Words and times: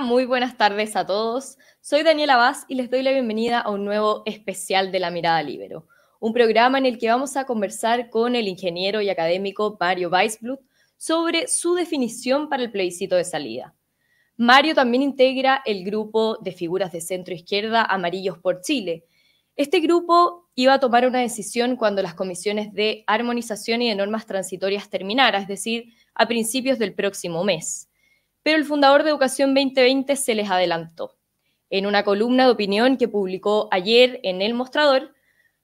Muy 0.00 0.24
buenas 0.24 0.56
tardes 0.56 0.96
a 0.96 1.06
todos. 1.06 1.56
Soy 1.80 2.02
Daniela 2.02 2.36
Vaz 2.36 2.64
y 2.68 2.74
les 2.74 2.90
doy 2.90 3.02
la 3.02 3.12
bienvenida 3.12 3.60
a 3.60 3.70
un 3.70 3.84
nuevo 3.84 4.22
especial 4.26 4.90
de 4.90 4.98
La 4.98 5.10
Mirada 5.10 5.40
Libero, 5.42 5.86
un 6.18 6.32
programa 6.32 6.78
en 6.78 6.86
el 6.86 6.98
que 6.98 7.08
vamos 7.08 7.36
a 7.36 7.44
conversar 7.44 8.10
con 8.10 8.34
el 8.34 8.48
ingeniero 8.48 9.00
y 9.02 9.08
académico 9.08 9.76
Mario 9.78 10.08
Weisblut 10.08 10.60
sobre 10.96 11.46
su 11.46 11.74
definición 11.74 12.48
para 12.48 12.64
el 12.64 12.72
plebiscito 12.72 13.14
de 13.14 13.24
salida. 13.24 13.74
Mario 14.36 14.74
también 14.74 15.02
integra 15.02 15.62
el 15.64 15.84
grupo 15.84 16.38
de 16.40 16.50
figuras 16.50 16.90
de 16.90 17.00
centro 17.00 17.32
izquierda 17.32 17.84
Amarillos 17.84 18.38
por 18.38 18.62
Chile. 18.62 19.04
Este 19.54 19.78
grupo 19.78 20.48
iba 20.56 20.74
a 20.74 20.80
tomar 20.80 21.06
una 21.06 21.20
decisión 21.20 21.76
cuando 21.76 22.02
las 22.02 22.14
comisiones 22.14 22.72
de 22.72 23.04
armonización 23.06 23.82
y 23.82 23.90
de 23.90 23.94
normas 23.94 24.26
transitorias 24.26 24.90
terminaran, 24.90 25.42
es 25.42 25.48
decir, 25.48 25.94
a 26.14 26.26
principios 26.26 26.80
del 26.80 26.94
próximo 26.94 27.44
mes 27.44 27.88
pero 28.44 28.58
el 28.58 28.66
fundador 28.66 29.02
de 29.02 29.10
Educación 29.10 29.54
2020 29.54 30.14
se 30.14 30.34
les 30.34 30.50
adelantó. 30.50 31.16
En 31.70 31.86
una 31.86 32.04
columna 32.04 32.44
de 32.44 32.52
opinión 32.52 32.98
que 32.98 33.08
publicó 33.08 33.68
ayer 33.72 34.20
en 34.22 34.42
El 34.42 34.54
Mostrador, 34.54 35.14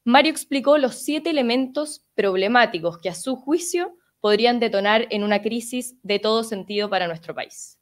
Mario 0.03 0.33
explicó 0.33 0.79
los 0.79 0.97
siete 0.97 1.29
elementos 1.29 2.07
problemáticos 2.15 2.99
que 2.99 3.11
a 3.11 3.15
su 3.15 3.37
juicio 3.37 3.97
podrían 4.19 4.61
detonar 4.61 5.07
en 5.11 5.25
una 5.25 5.43
crisis 5.43 5.95
de 6.03 6.19
todo 6.19 6.43
sentido 6.43 6.89
para 6.89 7.07
nuestro 7.07 7.35
país. 7.35 7.79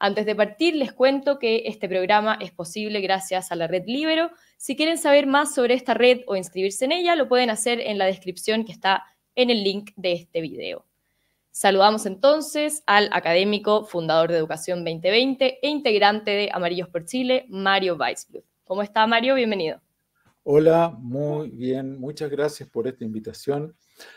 Antes 0.00 0.26
de 0.26 0.34
partir, 0.34 0.74
les 0.74 0.92
cuento 0.92 1.38
que 1.38 1.62
este 1.66 1.88
programa 1.88 2.36
es 2.40 2.50
posible 2.50 3.00
gracias 3.00 3.52
a 3.52 3.56
la 3.56 3.68
red 3.68 3.84
Libero. 3.86 4.32
Si 4.56 4.74
quieren 4.74 4.98
saber 4.98 5.28
más 5.28 5.54
sobre 5.54 5.74
esta 5.74 5.94
red 5.94 6.22
o 6.26 6.34
inscribirse 6.34 6.84
en 6.84 6.90
ella, 6.90 7.14
lo 7.14 7.28
pueden 7.28 7.50
hacer 7.50 7.80
en 7.80 7.96
la 7.96 8.06
descripción 8.06 8.64
que 8.64 8.72
está 8.72 9.04
en 9.36 9.50
el 9.50 9.62
link 9.62 9.92
de 9.94 10.14
este 10.14 10.40
video. 10.40 10.84
Saludamos 11.54 12.06
entonces 12.06 12.82
al 12.86 13.10
académico, 13.12 13.84
fundador 13.84 14.30
de 14.30 14.38
Educación 14.38 14.86
2020 14.86 15.58
e 15.60 15.68
integrante 15.68 16.30
de 16.30 16.48
Amarillos 16.50 16.88
por 16.88 17.04
Chile, 17.04 17.44
Mario 17.50 17.96
Weisblut. 17.96 18.42
¿Cómo 18.64 18.82
está 18.82 19.06
Mario? 19.06 19.34
Bienvenido. 19.34 19.78
Hola, 20.44 20.96
muy 20.98 21.50
bien, 21.50 22.00
muchas 22.00 22.30
gracias 22.30 22.70
por 22.70 22.88
esta 22.88 23.04
invitación. 23.04 23.76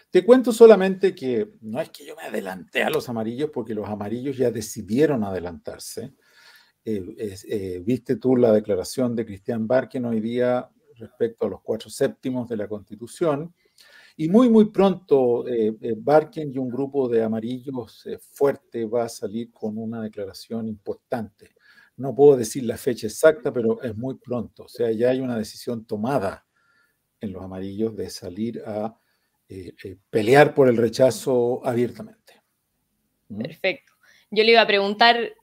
Te 0.09 0.25
cuento 0.25 0.53
solamente 0.53 1.13
que 1.13 1.51
no 1.59 1.81
es 1.81 1.89
que 1.89 2.05
yo 2.05 2.15
me 2.15 2.23
adelanté 2.23 2.83
a 2.83 2.89
los 2.89 3.09
amarillos 3.09 3.49
porque 3.53 3.75
los 3.75 3.89
amarillos 3.89 4.37
ya 4.37 4.49
decidieron 4.49 5.25
adelantarse. 5.25 6.13
Eh, 6.85 7.35
eh, 7.49 7.81
viste 7.83 8.15
tú 8.15 8.37
la 8.37 8.53
declaración 8.53 9.13
de 9.13 9.25
Cristian 9.25 9.67
Barken 9.67 10.05
hoy 10.05 10.21
día 10.21 10.69
respecto 10.95 11.47
a 11.47 11.49
los 11.49 11.61
cuatro 11.61 11.89
séptimos 11.89 12.47
de 12.47 12.55
la 12.55 12.69
Constitución 12.69 13.53
y 14.17 14.29
muy, 14.29 14.49
muy 14.49 14.65
pronto 14.65 15.47
eh, 15.47 15.75
eh, 15.81 15.93
Barken 15.97 16.51
y 16.51 16.57
un 16.57 16.69
grupo 16.69 17.09
de 17.09 17.21
amarillos 17.21 18.05
eh, 18.05 18.17
fuerte 18.17 18.85
va 18.85 19.03
a 19.03 19.09
salir 19.09 19.51
con 19.51 19.77
una 19.77 20.01
declaración 20.01 20.67
importante. 20.67 21.53
No 21.97 22.15
puedo 22.15 22.37
decir 22.37 22.63
la 22.63 22.77
fecha 22.77 23.07
exacta, 23.07 23.51
pero 23.51 23.81
es 23.81 23.95
muy 23.95 24.15
pronto. 24.15 24.63
O 24.63 24.67
sea, 24.69 24.91
ya 24.91 25.09
hay 25.09 25.19
una 25.19 25.37
decisión 25.37 25.85
tomada 25.85 26.45
en 27.19 27.33
los 27.33 27.43
amarillos 27.43 27.95
de 27.95 28.09
salir 28.09 28.61
a 28.65 28.97
pelear 30.09 30.53
por 30.53 30.67
el 30.67 30.77
rechazo 30.77 31.61
abiertamente. 31.65 32.41
¿Mm? 33.29 33.41
Perfecto. 33.41 33.93
Yo 34.31 34.43
le 34.43 34.51
iba 34.51 34.61
a 34.61 34.67
preguntar 34.67 35.33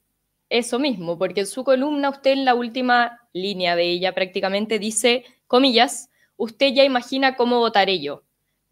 eso 0.48 0.78
mismo, 0.78 1.18
porque 1.18 1.40
en 1.40 1.46
su 1.46 1.64
columna 1.64 2.10
usted 2.10 2.32
en 2.32 2.44
la 2.44 2.54
última 2.54 3.20
línea 3.32 3.76
de 3.76 3.84
ella 3.84 4.14
prácticamente 4.14 4.78
dice, 4.78 5.24
comillas, 5.46 6.10
usted 6.36 6.74
ya 6.74 6.84
imagina 6.84 7.36
cómo 7.36 7.58
votaré 7.58 8.00
yo. 8.00 8.24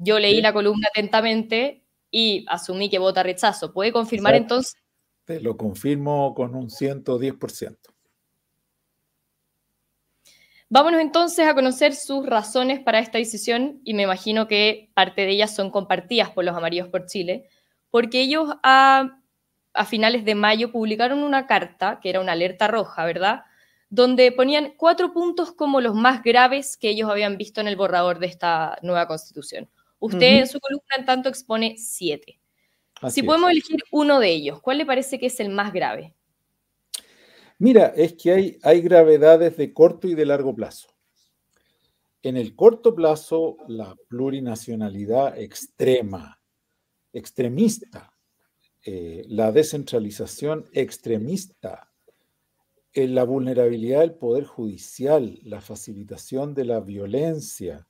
Yo 0.02 0.18
leí 0.18 0.40
la 0.40 0.54
columna 0.54 0.88
atentamente 0.90 1.84
y 2.10 2.46
asumí 2.48 2.88
que 2.88 2.98
vota 2.98 3.22
rechazo. 3.22 3.72
¿Puede 3.74 3.92
confirmar 3.92 4.34
entonces? 4.34 4.74
Te 5.26 5.40
lo 5.40 5.58
confirmo 5.58 6.34
con 6.34 6.55
un 6.55 6.70
110%. 6.70 7.77
Vámonos 10.70 11.02
entonces 11.02 11.46
a 11.46 11.55
conocer 11.55 11.94
sus 11.94 12.24
razones 12.24 12.80
para 12.80 13.00
esta 13.00 13.18
decisión 13.18 13.83
y 13.84 13.92
me 13.92 14.05
imagino 14.05 14.48
que 14.48 14.90
parte 14.94 15.22
de 15.22 15.33
ellas 15.33 15.55
son 15.55 15.70
compartidas 15.70 16.30
por 16.30 16.44
los 16.44 16.56
Amarillos 16.56 16.89
por 16.89 17.05
Chile, 17.05 17.48
porque 17.90 18.22
ellos 18.22 18.55
a, 18.62 19.18
a 19.74 19.84
finales 19.84 20.24
de 20.24 20.34
mayo 20.34 20.72
publicaron 20.72 21.22
una 21.22 21.46
carta, 21.46 22.00
que 22.00 22.08
era 22.08 22.20
una 22.20 22.33
alerta 22.33 22.68
roja, 22.68 23.05
¿verdad? 23.05 23.42
Donde 23.90 24.33
ponían 24.33 24.72
cuatro 24.78 25.12
puntos 25.12 25.52
como 25.52 25.83
los 25.83 25.94
más 25.94 26.22
graves 26.22 26.78
que 26.78 26.89
ellos 26.89 27.10
habían 27.10 27.36
visto 27.36 27.60
en 27.60 27.68
el 27.68 27.77
borrador 27.77 28.18
de 28.18 28.28
esta 28.28 28.78
nueva 28.83 29.06
constitución. 29.06 29.68
Usted 30.00 30.38
en 30.40 30.48
su 30.48 30.58
columna 30.58 30.96
en 30.98 31.05
tanto 31.05 31.28
expone 31.28 31.77
siete. 31.78 32.40
si 33.11 33.22
podemos 33.22 33.50
elegir 33.50 33.80
uno 33.92 34.18
de 34.18 34.30
ellos, 34.30 34.61
¿cuál 34.61 34.78
le 34.78 34.86
parece 34.86 35.18
que 35.18 35.27
es 35.27 35.38
el 35.38 35.50
más 35.50 35.72
grave? 35.72 36.14
Mira, 37.58 37.92
es 37.94 38.14
que 38.14 38.33
hay, 38.33 38.58
hay 38.62 38.80
gravedades 38.80 39.56
de 39.56 39.72
corto 39.72 40.08
y 40.08 40.14
de 40.14 40.27
largo 40.27 40.55
plazo. 40.55 40.89
En 42.22 42.36
el 42.36 42.56
corto 42.56 42.94
plazo, 42.94 43.58
la 43.68 43.94
plurinacionalidad 44.08 45.39
extrema, 45.39 46.40
extremista, 47.12 48.12
eh, 48.83 49.24
la 49.28 49.52
descentralización 49.52 50.64
extremista, 50.72 51.90
eh, 52.92 53.06
la 53.06 53.24
vulnerabilidad 53.24 54.00
del 54.00 54.14
poder 54.14 54.44
judicial, 54.44 55.39
la 55.42 55.60
facilitación 55.60 56.55
de 56.55 56.64
la 56.64 56.80
violencia, 56.80 57.86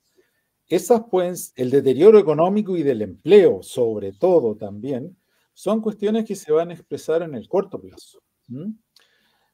esas 0.71 1.01
pues, 1.11 1.51
el 1.57 1.69
deterioro 1.69 2.17
económico 2.17 2.77
y 2.77 2.83
del 2.83 3.01
empleo, 3.01 3.61
sobre 3.61 4.13
todo 4.13 4.55
también, 4.55 5.17
son 5.53 5.81
cuestiones 5.81 6.23
que 6.23 6.33
se 6.33 6.53
van 6.53 6.69
a 6.69 6.73
expresar 6.73 7.23
en 7.23 7.35
el 7.35 7.49
corto 7.49 7.77
plazo. 7.81 8.23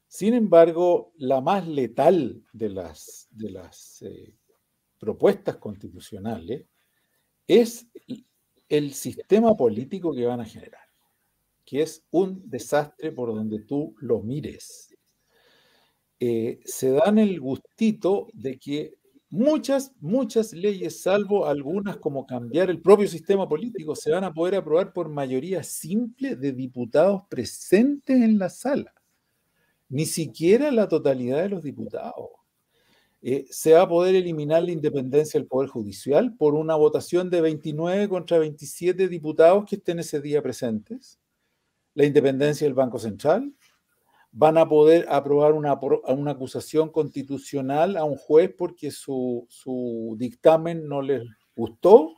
Sin 0.06 0.34
embargo, 0.34 1.12
la 1.16 1.40
más 1.40 1.66
letal 1.66 2.44
de 2.52 2.68
las, 2.70 3.28
eh, 4.02 4.32
propuestas 5.00 5.56
constitucionales 5.56 6.66
es 7.48 7.88
el 8.68 8.94
sistema 8.94 9.56
político 9.56 10.14
que 10.14 10.24
van 10.24 10.40
a 10.40 10.44
generar, 10.44 10.86
que 11.64 11.82
es 11.82 12.04
un 12.12 12.48
desastre 12.48 13.10
por 13.10 13.34
donde 13.34 13.58
tú 13.58 13.96
lo 13.98 14.20
mires. 14.20 14.94
Eh, 16.20 16.60
se 16.64 16.92
dan 16.92 17.18
el 17.18 17.40
gustito 17.40 18.28
de 18.34 18.56
que 18.58 18.98
muchas, 19.30 19.92
muchas 20.00 20.52
leyes, 20.52 21.02
salvo 21.02 21.46
algunas 21.46 21.96
como 21.96 22.26
cambiar 22.26 22.70
el 22.70 22.80
propio 22.80 23.08
sistema 23.08 23.48
político, 23.48 23.94
se 23.94 24.10
van 24.10 24.24
a 24.24 24.32
poder 24.32 24.56
aprobar 24.56 24.92
por 24.92 25.08
mayoría 25.08 25.62
simple 25.62 26.36
de 26.36 26.52
diputados 26.52 27.22
presentes 27.28 28.20
en 28.20 28.38
la 28.38 28.48
sala. 28.48 28.94
Ni 29.88 30.06
siquiera 30.06 30.70
la 30.70 30.88
totalidad 30.88 31.42
de 31.42 31.48
los 31.48 31.62
diputados. 31.62 32.28
Eh, 33.20 33.46
se 33.50 33.72
va 33.72 33.82
a 33.82 33.88
poder 33.88 34.14
eliminar 34.14 34.62
la 34.62 34.70
independencia 34.70 35.40
del 35.40 35.48
Poder 35.48 35.68
Judicial 35.68 36.36
por 36.36 36.54
una 36.54 36.76
votación 36.76 37.30
de 37.30 37.40
29 37.40 38.08
contra 38.08 38.38
27 38.38 39.08
diputados 39.08 39.64
que 39.64 39.76
estén 39.76 39.98
ese 39.98 40.20
día 40.20 40.40
presentes. 40.40 41.18
La 41.94 42.04
independencia 42.04 42.64
del 42.64 42.74
Banco 42.74 42.98
Central, 42.98 43.52
van 44.30 44.58
a 44.58 44.68
poder 44.68 45.06
aprobar 45.08 45.52
una, 45.52 45.78
una 46.08 46.32
acusación 46.32 46.90
constitucional 46.90 47.96
a 47.96 48.04
un 48.04 48.16
juez 48.16 48.52
porque 48.56 48.90
su, 48.90 49.46
dictamen 50.18 50.86
no 50.86 51.02
les 51.02 51.22
gustó. 51.56 52.14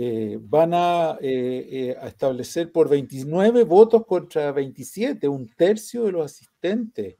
Eh, 0.00 0.38
van 0.40 0.74
a, 0.74 1.18
eh, 1.20 1.68
eh, 1.70 1.96
a, 2.00 2.06
establecer 2.06 2.70
por 2.70 2.88
29 2.88 3.64
votos 3.64 4.06
contra 4.06 4.52
27, 4.52 5.26
un 5.26 5.48
tercio 5.56 6.04
de 6.04 6.12
los 6.12 6.24
asistentes, 6.24 7.16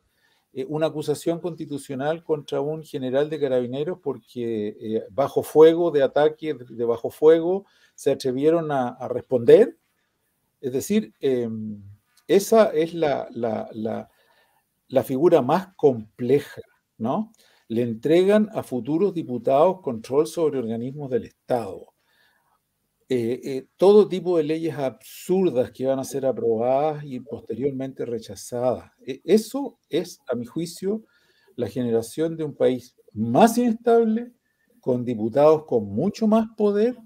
una 0.69 0.87
acusación 0.87 1.41
constitucional 1.41 2.25
contra 2.25 2.61
un 2.61 2.83
general 2.83 3.29
de 3.31 3.39
carabineros 3.39 3.99
porque 4.03 5.05
bajo 5.11 5.43
fuego, 5.43 5.91
de 5.91 6.03
ataque 6.03 6.55
de 6.55 6.85
bajo 6.85 7.11
fuego, 7.11 7.65
se 7.95 8.11
atrevieron 8.11 8.73
a, 8.73 8.89
a 8.89 9.09
responder. 9.09 9.77
Es 10.61 10.73
decir, 10.73 11.13
em, 11.21 11.81
esa 12.29 12.67
es 12.67 12.93
la, 12.93 13.29
la, 13.33 15.03
figura 15.03 15.41
más 15.41 15.75
compleja, 15.77 16.61
¿no? 16.99 17.33
Le 17.69 17.83
entregan 17.83 18.51
a 18.53 18.63
futuros 18.63 19.15
diputados 19.15 19.81
control 19.81 20.27
sobre 20.27 20.59
organismos 20.59 21.11
del 21.11 21.25
Estado. 21.25 21.87
Eh, 23.09 23.41
eh, 23.43 23.67
todo 23.79 24.07
tipo 24.07 24.37
de 24.37 24.45
leyes 24.45 24.77
absurdas 24.77 25.71
que 25.71 25.87
van 25.87 25.99
a 25.99 26.05
ser 26.05 26.27
aprobadas 26.27 27.03
y 27.05 27.21
posteriormente 27.21 28.05
rechazadas. 28.05 28.91
E, 29.07 29.23
eso 29.25 29.79
es, 29.89 30.21
a 30.29 30.37
mi 30.37 30.45
juicio, 30.45 31.05
la 31.57 31.69
generación 31.69 32.37
de 32.37 32.45
un 32.45 32.55
país 32.55 32.95
más 33.15 33.57
inestable, 33.57 34.33
con 34.81 35.05
diputados 35.07 35.65
con 35.65 35.87
mucho 35.87 36.27
más 36.27 36.47
poder 36.57 36.97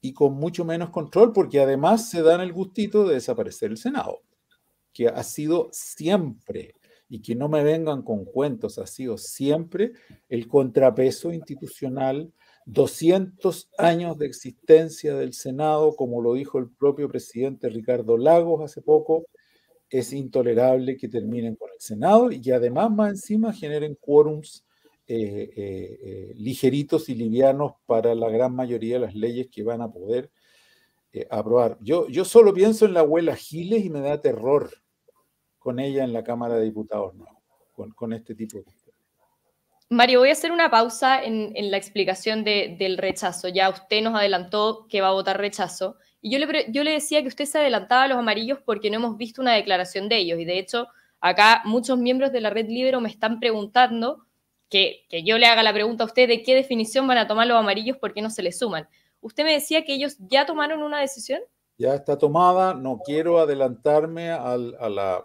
y 0.00 0.12
con 0.12 0.34
mucho 0.34 0.64
menos 0.64 0.90
control, 0.90 1.32
porque 1.32 1.60
además 1.60 2.08
se 2.08 2.22
dan 2.22 2.40
el 2.40 2.52
gustito 2.52 3.06
de 3.06 3.14
desaparecer 3.14 3.72
el 3.72 3.76
Senado 3.76 4.20
que 4.92 5.08
ha 5.08 5.22
sido 5.22 5.68
siempre, 5.72 6.74
y 7.10 7.20
que 7.22 7.34
no 7.34 7.48
me 7.48 7.64
vengan 7.64 8.02
con 8.02 8.24
cuentos, 8.24 8.78
ha 8.78 8.86
sido 8.86 9.18
siempre 9.18 9.92
el 10.28 10.46
contrapeso 10.46 11.32
institucional, 11.32 12.32
200 12.66 13.68
años 13.78 14.16
de 14.16 14.26
existencia 14.26 15.16
del 15.16 15.32
Senado, 15.32 15.96
como 15.96 16.22
lo 16.22 16.34
dijo 16.34 16.58
el 16.58 16.70
propio 16.70 17.08
presidente 17.08 17.68
Ricardo 17.68 18.16
Lagos 18.16 18.62
hace 18.62 18.80
poco, 18.80 19.26
es 19.88 20.12
intolerable 20.12 20.96
que 20.96 21.08
terminen 21.08 21.56
con 21.56 21.68
el 21.74 21.80
Senado 21.80 22.30
y 22.30 22.40
que 22.40 22.54
además 22.54 22.92
más 22.92 23.10
encima 23.10 23.52
generen 23.52 23.96
quórums 24.00 24.64
eh, 25.08 25.50
eh, 25.56 25.98
eh, 26.02 26.34
ligeritos 26.36 27.08
y 27.08 27.16
livianos 27.16 27.72
para 27.86 28.14
la 28.14 28.30
gran 28.30 28.54
mayoría 28.54 28.94
de 28.94 29.06
las 29.06 29.16
leyes 29.16 29.48
que 29.50 29.64
van 29.64 29.82
a 29.82 29.90
poder 29.90 30.30
aprobar. 31.30 31.76
Yo, 31.80 32.08
yo 32.08 32.24
solo 32.24 32.54
pienso 32.54 32.86
en 32.86 32.94
la 32.94 33.00
abuela 33.00 33.36
Giles 33.36 33.84
y 33.84 33.90
me 33.90 34.00
da 34.00 34.20
terror 34.20 34.70
con 35.58 35.78
ella 35.78 36.04
en 36.04 36.12
la 36.12 36.24
Cámara 36.24 36.54
de 36.56 36.64
Diputados, 36.64 37.14
no, 37.14 37.26
con, 37.94 38.12
este 38.12 38.34
tipo 38.34 38.58
de. 38.58 38.64
Mario, 39.92 40.20
voy 40.20 40.28
a 40.28 40.32
hacer 40.32 40.52
una 40.52 40.70
pausa 40.70 41.22
en, 41.22 41.52
la 41.70 41.76
explicación 41.76 42.44
del 42.44 42.96
rechazo. 42.96 43.48
Ya 43.48 43.68
usted 43.68 44.02
nos 44.02 44.14
adelantó 44.14 44.86
que 44.88 45.00
va 45.00 45.08
a 45.08 45.12
votar 45.12 45.38
rechazo. 45.38 45.96
Y 46.20 46.30
yo 46.30 46.38
le, 46.38 46.66
yo 46.70 46.84
le 46.84 46.92
decía 46.92 47.22
que 47.22 47.28
usted 47.28 47.44
se 47.44 47.58
adelantaba 47.58 48.04
a 48.04 48.08
los 48.08 48.18
amarillos 48.18 48.60
porque 48.64 48.88
no 48.88 48.96
hemos 48.96 49.16
visto 49.16 49.42
una 49.42 49.54
declaración 49.54 50.08
de 50.08 50.18
ellos. 50.18 50.38
Y 50.38 50.44
de 50.44 50.60
hecho, 50.60 50.86
acá 51.20 51.62
muchos 51.64 51.98
miembros 51.98 52.30
de 52.30 52.40
la 52.40 52.50
Red 52.50 52.68
Libero 52.68 53.00
me 53.00 53.08
están 53.08 53.40
preguntando 53.40 54.26
que, 54.70 55.06
yo 55.24 55.36
le 55.38 55.46
haga 55.46 55.62
la 55.62 55.72
pregunta 55.72 56.04
a 56.04 56.06
usted 56.06 56.28
de 56.28 56.42
qué 56.42 56.54
definición 56.54 57.06
van 57.06 57.18
a 57.18 57.26
tomar 57.26 57.46
los 57.46 57.58
amarillos, 57.58 57.96
por 57.96 58.14
qué 58.14 58.22
no 58.22 58.30
se 58.30 58.42
le 58.42 58.52
suman. 58.52 58.88
Usted 59.20 59.44
me 59.44 59.52
decía 59.52 59.84
que 59.84 59.94
ellos 59.94 60.16
ya 60.18 60.46
tomaron 60.46 60.82
una 60.82 61.00
decisión. 61.00 61.40
Ya 61.78 61.94
está 61.94 62.18
tomada, 62.18 62.74
no 62.74 63.00
quiero 63.04 63.38
adelantarme 63.38 64.30
a 64.30 64.56
la 64.56 65.24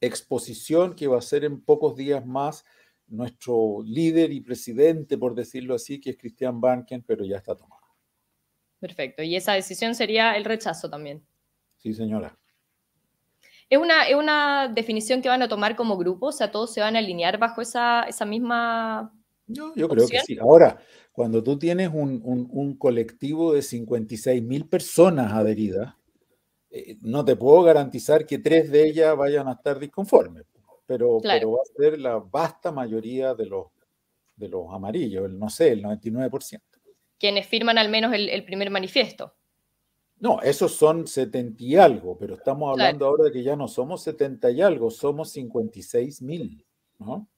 exposición 0.00 0.94
que 0.94 1.06
va 1.06 1.18
a 1.18 1.22
ser 1.22 1.44
en 1.44 1.62
pocos 1.62 1.96
días 1.96 2.24
más 2.26 2.64
nuestro 3.06 3.82
líder 3.84 4.32
y 4.32 4.40
presidente, 4.40 5.18
por 5.18 5.34
decirlo 5.34 5.74
así, 5.74 6.00
que 6.00 6.10
es 6.10 6.16
Cristian 6.16 6.60
Banken, 6.60 7.02
pero 7.02 7.24
ya 7.24 7.36
está 7.36 7.54
tomada. 7.54 7.82
Perfecto. 8.80 9.22
¿Y 9.22 9.36
esa 9.36 9.52
decisión 9.52 9.94
sería 9.94 10.36
el 10.36 10.44
rechazo 10.44 10.90
también? 10.90 11.24
Sí, 11.76 11.94
señora. 11.94 12.36
¿Es 13.70 13.78
una, 13.78 14.04
¿Es 14.04 14.14
una 14.14 14.68
definición 14.68 15.22
que 15.22 15.28
van 15.28 15.42
a 15.42 15.48
tomar 15.48 15.74
como 15.74 15.96
grupo? 15.96 16.26
O 16.26 16.32
sea, 16.32 16.50
todos 16.50 16.72
se 16.72 16.80
van 16.80 16.96
a 16.96 16.98
alinear 16.98 17.38
bajo 17.38 17.62
esa, 17.62 18.02
esa 18.02 18.24
misma... 18.24 19.12
Yo, 19.46 19.72
yo 19.74 19.88
creo 19.88 20.06
que 20.08 20.20
sí. 20.20 20.38
Ahora, 20.38 20.78
cuando 21.14 21.44
tú 21.44 21.56
tienes 21.56 21.90
un, 21.94 22.20
un, 22.24 22.76
colectivo 22.76 23.54
de 23.54 23.62
56 23.62 24.42
mil 24.42 24.66
personas 24.66 25.32
adheridas, 25.32 25.94
eh, 26.70 26.96
no 27.02 27.24
te 27.24 27.36
puedo 27.36 27.62
garantizar 27.62 28.26
que 28.26 28.40
tres 28.40 28.68
de 28.72 28.88
ellas 28.88 29.16
vayan 29.16 29.46
a 29.46 29.52
estar 29.52 29.78
disconformes, 29.78 30.42
pero, 30.86 31.20
pero 31.22 31.52
va 31.52 31.58
a 31.62 31.80
ser 31.80 32.00
la 32.00 32.16
vasta 32.16 32.72
mayoría 32.72 33.32
de 33.32 33.46
los, 33.46 33.66
de 34.34 34.48
los 34.48 34.66
amarillos, 34.72 35.26
el, 35.26 35.38
no 35.38 35.48
sé, 35.48 35.70
el 35.70 35.84
99%. 35.84 36.60
Quienes 37.16 37.46
firman 37.46 37.78
al 37.78 37.90
menos 37.90 38.12
el, 38.12 38.28
el 38.28 38.44
primer 38.44 38.70
manifiesto. 38.70 39.36
No, 40.18 40.42
esos 40.42 40.74
son 40.74 41.06
70 41.06 41.62
y 41.62 41.76
algo, 41.76 42.18
pero 42.18 42.34
estamos 42.34 42.72
hablando 42.72 43.06
ahora 43.06 43.26
de 43.26 43.30
que 43.30 43.44
ya 43.44 43.54
no 43.54 43.68
somos 43.68 44.02
70 44.02 44.50
y 44.50 44.62
algo, 44.62 44.90
somos 44.90 45.30
56 45.30 46.22
mil, 46.22 46.66
¿no? 46.98 47.28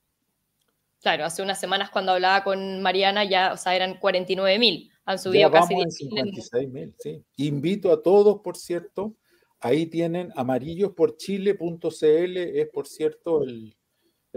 Claro, 1.01 1.25
hace 1.25 1.43
unas 1.43 1.61
semanas 1.61 1.91
cuando 1.91 2.13
hablaba 2.13 2.43
con 2.43 2.83
Mariana 2.83 3.25
ya, 3.25 3.53
o 3.53 3.57
sea, 3.57 3.77
eran 3.77 3.99
49 3.99 4.59
mil, 4.59 4.91
han 5.05 5.19
subido 5.19 5.51
casi 5.51 5.75
56 5.75 6.69
mil, 6.71 6.95
sí. 6.99 7.23
Invito 7.37 7.93
a 7.93 8.03
todos, 8.03 8.41
por 8.41 8.57
cierto, 8.57 9.15
ahí 9.61 9.87
tienen 9.87 10.33
amarillosporchile.cl, 10.37 12.37
es 12.37 12.69
por 12.71 12.87
cierto 12.87 13.43
el, 13.43 13.77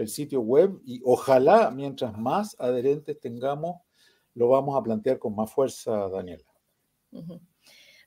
sitio 0.06 0.40
web, 0.40 0.80
y 0.86 1.02
ojalá 1.04 1.70
mientras 1.70 2.16
más 2.16 2.56
adherentes 2.58 3.20
tengamos, 3.20 3.82
lo 4.34 4.48
vamos 4.48 4.78
a 4.78 4.82
plantear 4.82 5.18
con 5.18 5.36
más 5.36 5.52
fuerza, 5.52 6.08
Daniela. 6.08 6.44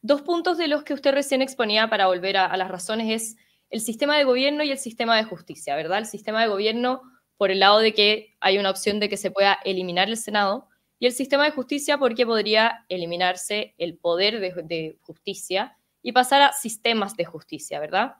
Dos 0.01 0.23
puntos 0.23 0.57
de 0.57 0.67
los 0.67 0.83
que 0.83 0.95
usted 0.95 1.13
recién 1.13 1.43
exponía 1.43 1.91
para 1.91 2.07
volver 2.07 2.37
a, 2.37 2.57
las 2.57 2.69
razones 2.69 3.11
es 3.11 3.35
el 3.69 3.79
sistema 3.79 4.17
de 4.17 4.23
gobierno 4.23 4.63
y 4.63 4.71
el 4.71 4.79
sistema 4.79 5.17
de 5.17 5.23
justicia, 5.23 5.75
¿verdad? 5.75 5.99
El 5.99 6.07
sistema 6.07 6.41
de 6.41 6.47
gobierno 6.47 7.03
por 7.37 7.51
el 7.51 7.59
lado 7.59 7.79
de 7.79 7.93
que 7.93 8.35
hay 8.39 8.57
una 8.57 8.69
opción 8.69 8.99
de 8.99 9.09
que 9.09 9.17
se 9.17 9.31
pueda 9.31 9.57
eliminar 9.63 10.09
el 10.09 10.17
Senado 10.17 10.67
y 10.99 11.05
el 11.05 11.13
sistema 11.13 11.45
de 11.45 11.51
justicia 11.51 11.97
porque 11.97 12.25
podría 12.25 12.85
eliminarse 12.89 13.73
el 13.77 13.97
poder 13.97 14.39
de, 14.39 14.97
justicia 15.01 15.77
y 16.01 16.11
pasar 16.11 16.41
a 16.41 16.53
sistemas 16.53 17.15
de 17.15 17.25
justicia, 17.25 17.79
¿verdad? 17.79 18.15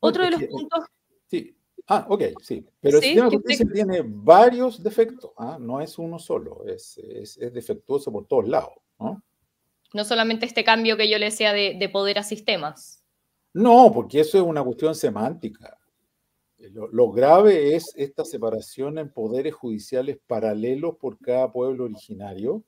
Otro 0.00 0.24
de 0.24 0.30
los 0.30 0.42
puntos... 0.44 0.84
Sí. 1.26 1.54
Ah, 1.86 2.06
ok, 2.08 2.22
sí. 2.42 2.66
Pero 2.80 2.98
el 2.98 3.04
sistema 3.04 3.30
de 3.30 3.36
justicia 3.36 3.66
tiene 3.72 4.02
varios 4.04 4.82
defectos, 4.82 5.32
¿ah? 5.38 5.56
no 5.58 5.80
es 5.80 5.98
uno 5.98 6.18
solo, 6.18 6.64
es, 6.66 6.98
es, 6.98 7.38
es 7.38 7.52
defectuoso 7.52 8.12
por 8.12 8.26
todos 8.26 8.46
lados. 8.46 8.74
¿no? 8.98 9.22
No 9.94 10.04
solamente 10.04 10.44
este 10.44 10.64
cambio 10.64 10.96
que 10.96 11.08
yo 11.08 11.18
le 11.18 11.26
decía 11.26 11.52
de, 11.52 11.88
poder 11.90 12.18
a 12.18 12.22
sistemas. 12.22 13.02
No, 13.54 13.90
porque 13.92 14.20
eso 14.20 14.38
es 14.38 14.44
una 14.44 14.62
cuestión 14.62 14.94
semántica. 14.94 15.77
Lo, 16.58 17.12
grave 17.12 17.76
es 17.76 17.92
esta 17.96 18.24
separación 18.24 18.98
en 18.98 19.12
poderes 19.12 19.54
judiciales 19.54 20.18
paralelos 20.26 20.96
por 20.96 21.18
cada 21.18 21.52
pueblo 21.52 21.84
originario, 21.84 22.64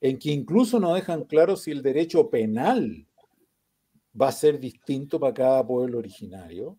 en 0.00 0.18
que 0.18 0.30
incluso 0.30 0.80
no 0.80 0.94
dejan 0.94 1.24
claro 1.24 1.56
si 1.56 1.70
el 1.70 1.82
derecho 1.82 2.30
penal 2.30 3.06
va 4.20 4.28
a 4.28 4.32
ser 4.32 4.58
distinto 4.58 5.20
para 5.20 5.34
cada 5.34 5.66
pueblo 5.66 5.98
originario. 5.98 6.78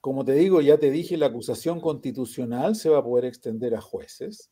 Como 0.00 0.24
te 0.24 0.32
digo, 0.32 0.60
ya 0.60 0.76
te 0.76 0.90
dije, 0.90 1.16
la 1.16 1.26
acusación 1.26 1.80
constitucional 1.80 2.74
se 2.74 2.88
va 2.88 2.98
a 2.98 3.04
poder 3.04 3.26
extender 3.26 3.74
a 3.74 3.80
jueces. 3.80 4.50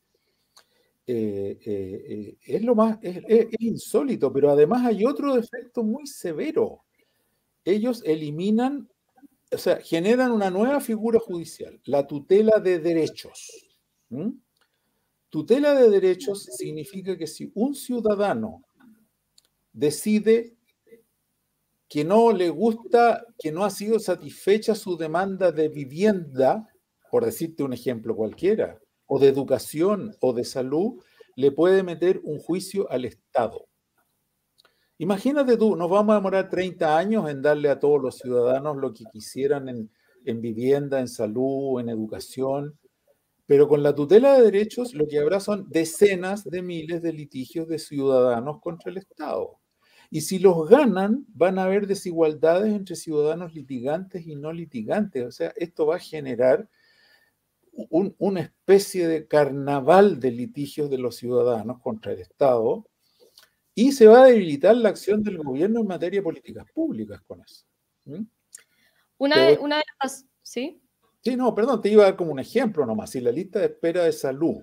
Eh, 1.07 1.59
eh, 1.67 2.05
eh, 2.09 2.39
es 2.41 2.63
lo 2.63 2.77
más, 2.77 2.99
es, 3.03 3.49
insólito, 3.59 4.33
pero 4.33 4.51
además 4.51 4.87
hay 4.87 5.05
otro 5.05 5.35
defecto 5.35 5.83
muy 5.83 6.07
severo. 6.07 6.85
Ellos 7.65 8.03
eliminan, 8.07 8.89
o 9.53 9.59
sea, 9.59 9.81
generan 9.81 10.31
una 10.31 10.51
nueva 10.51 10.81
figura 10.81 11.19
judicial, 11.19 11.81
la 11.85 12.07
tutela 12.07 12.61
de 12.61 12.79
derechos. 12.79 13.51
Tutela 15.29 15.75
de 15.75 15.91
derechos 15.91 16.45
significa 16.45 17.17
que 17.17 17.27
si 17.27 17.51
un 17.55 17.75
ciudadano 17.75 18.65
decide 19.73 20.57
que 21.89 22.05
no 22.05 22.33
le 22.33 22.51
gusta, 22.51 23.25
que 23.39 23.51
no 23.51 23.65
ha 23.65 23.71
sido 23.71 23.99
satisfecha 23.99 24.75
su 24.75 24.97
demanda 24.97 25.51
de 25.51 25.69
vivienda, 25.69 26.69
por 27.11 27.25
decirte 27.25 27.65
un 27.65 27.73
ejemplo 27.73 28.15
cualquiera, 28.15 28.79
o 29.07 29.19
de 29.19 29.29
educación 29.29 30.17
o 30.21 30.33
de 30.33 30.45
salud, 30.45 31.03
le 31.35 31.51
puede 31.51 31.83
meter 31.83 32.21
un 32.23 32.39
juicio 32.39 32.89
al 32.91 33.05
Estado. 33.05 33.67
Imagínate 35.01 35.57
tú, 35.57 35.77
nos 35.77 35.89
vamos 35.89 36.13
a 36.13 36.17
demorar 36.17 36.51
30 36.51 36.99
años 36.99 37.31
en 37.31 37.41
darle 37.41 37.71
a 37.71 37.81
todos 37.81 38.03
los 38.03 38.19
ciudadanos 38.19 38.77
lo 38.77 38.93
que 38.93 39.07
quisieran 39.11 39.71
en, 39.71 39.91
en 40.27 40.43
vivienda, 40.43 41.01
en 41.01 41.09
salud, 41.09 41.81
en 41.81 41.89
educación, 41.89 42.79
pero 43.47 43.67
con 43.67 43.83
la 43.83 43.95
tutela 43.95 44.35
de 44.35 44.43
derechos 44.43 44.93
lo 44.93 45.09
que 45.09 45.19
habrá 45.19 45.41
son 45.41 45.67
decenas 45.71 46.45
de 46.45 46.61
miles 46.61 47.01
de 47.01 47.15
litigios 47.15 47.67
de 47.67 47.79
ciudadanos 47.79 48.61
contra 48.61 48.91
el 48.91 48.99
Estado. 48.99 49.59
Y 50.11 50.21
si 50.21 50.39
los 50.39 50.69
ganan, 50.69 51.25
van 51.29 51.59
a 51.59 51.65
haber 51.65 51.87
desigualdades 51.87 52.75
entre 52.75 52.95
ciudadanos 52.95 53.55
litigantes 53.55 54.27
y 54.27 54.37
no 54.37 54.53
litigantes. 54.53 55.25
O 55.25 55.31
sea, 55.31 55.55
esto 55.57 55.87
va 55.87 55.97
a 55.97 56.01
generar 56.01 56.69
una 57.73 58.41
especie 58.41 59.09
de 59.09 59.27
carnaval 59.27 60.21
de 60.21 60.33
litigios 60.33 60.91
de 60.91 60.99
los 60.99 61.17
ciudadanos 61.17 61.81
contra 61.81 62.13
el 62.13 62.21
Estado 62.21 62.90
y 63.75 63.93
se 63.93 64.07
va 64.07 64.25
a 64.25 64.27
debilitar 64.27 64.77
la 64.77 64.89
acción 64.89 65.23
del 65.23 65.39
gobierno 65.39 65.81
en 65.81 65.87
materia 65.87 66.21
de 66.21 66.25
políticas 66.25 66.67
públicas 66.73 67.21
con 67.27 67.41
eso. 67.41 67.65
Una, 69.19 69.47
de, 69.47 69.59
una 69.59 69.77
de 69.77 69.85
las... 70.03 70.27
¿Sí? 70.43 70.83
Sí, 71.23 71.37
no, 71.37 71.55
perdón, 71.55 71.83
te 71.83 71.91
iba 71.91 72.03
a 72.03 72.07
dar 72.07 72.17
como 72.17 72.33
un 72.33 72.41
ejemplo 72.41 72.87
nomás. 72.87 73.11
Si 73.11 73.21
la 73.21 73.31
lista 73.31 73.59
de 73.59 73.67
espera 73.67 74.05
de 74.05 74.13
salud, 74.13 74.63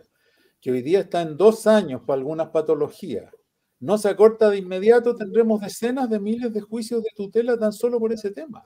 que 0.59 0.71
hoy 0.71 0.81
día 0.81 1.01
está 1.01 1.21
en 1.21 1.37
dos 1.37 1.67
años 1.67 2.01
para 2.05 2.19
algunas 2.19 2.49
patologías, 2.49 3.31
no 3.79 3.97
se 3.97 4.09
acorta 4.09 4.49
de 4.49 4.57
inmediato, 4.57 5.15
tendremos 5.15 5.61
decenas 5.61 6.09
de 6.09 6.19
miles 6.19 6.51
de 6.51 6.61
juicios 6.61 7.03
de 7.03 7.11
tutela 7.15 7.57
tan 7.59 7.71
solo 7.71 7.99
por 7.99 8.11
ese 8.11 8.31
tema. 8.31 8.65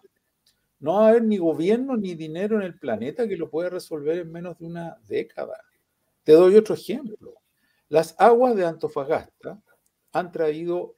No 0.80 0.96
va 0.96 1.08
a 1.08 1.10
haber 1.10 1.24
ni 1.26 1.38
gobierno 1.38 1.98
ni 1.98 2.16
dinero 2.16 2.56
en 2.56 2.64
el 2.64 2.80
planeta 2.80 3.28
que 3.28 3.36
lo 3.36 3.50
pueda 3.50 3.70
resolver 3.70 4.20
en 4.20 4.32
menos 4.32 4.58
de 4.58 4.66
una 4.66 4.98
década. 5.08 5.62
Te 6.24 6.32
doy 6.32 6.56
otro 6.56 6.76
ejemplo. 6.76 7.36
Las 7.90 8.16
aguas 8.18 8.56
de 8.56 8.66
Antofagasta 8.66 9.62
han 10.12 10.32
traído 10.32 10.96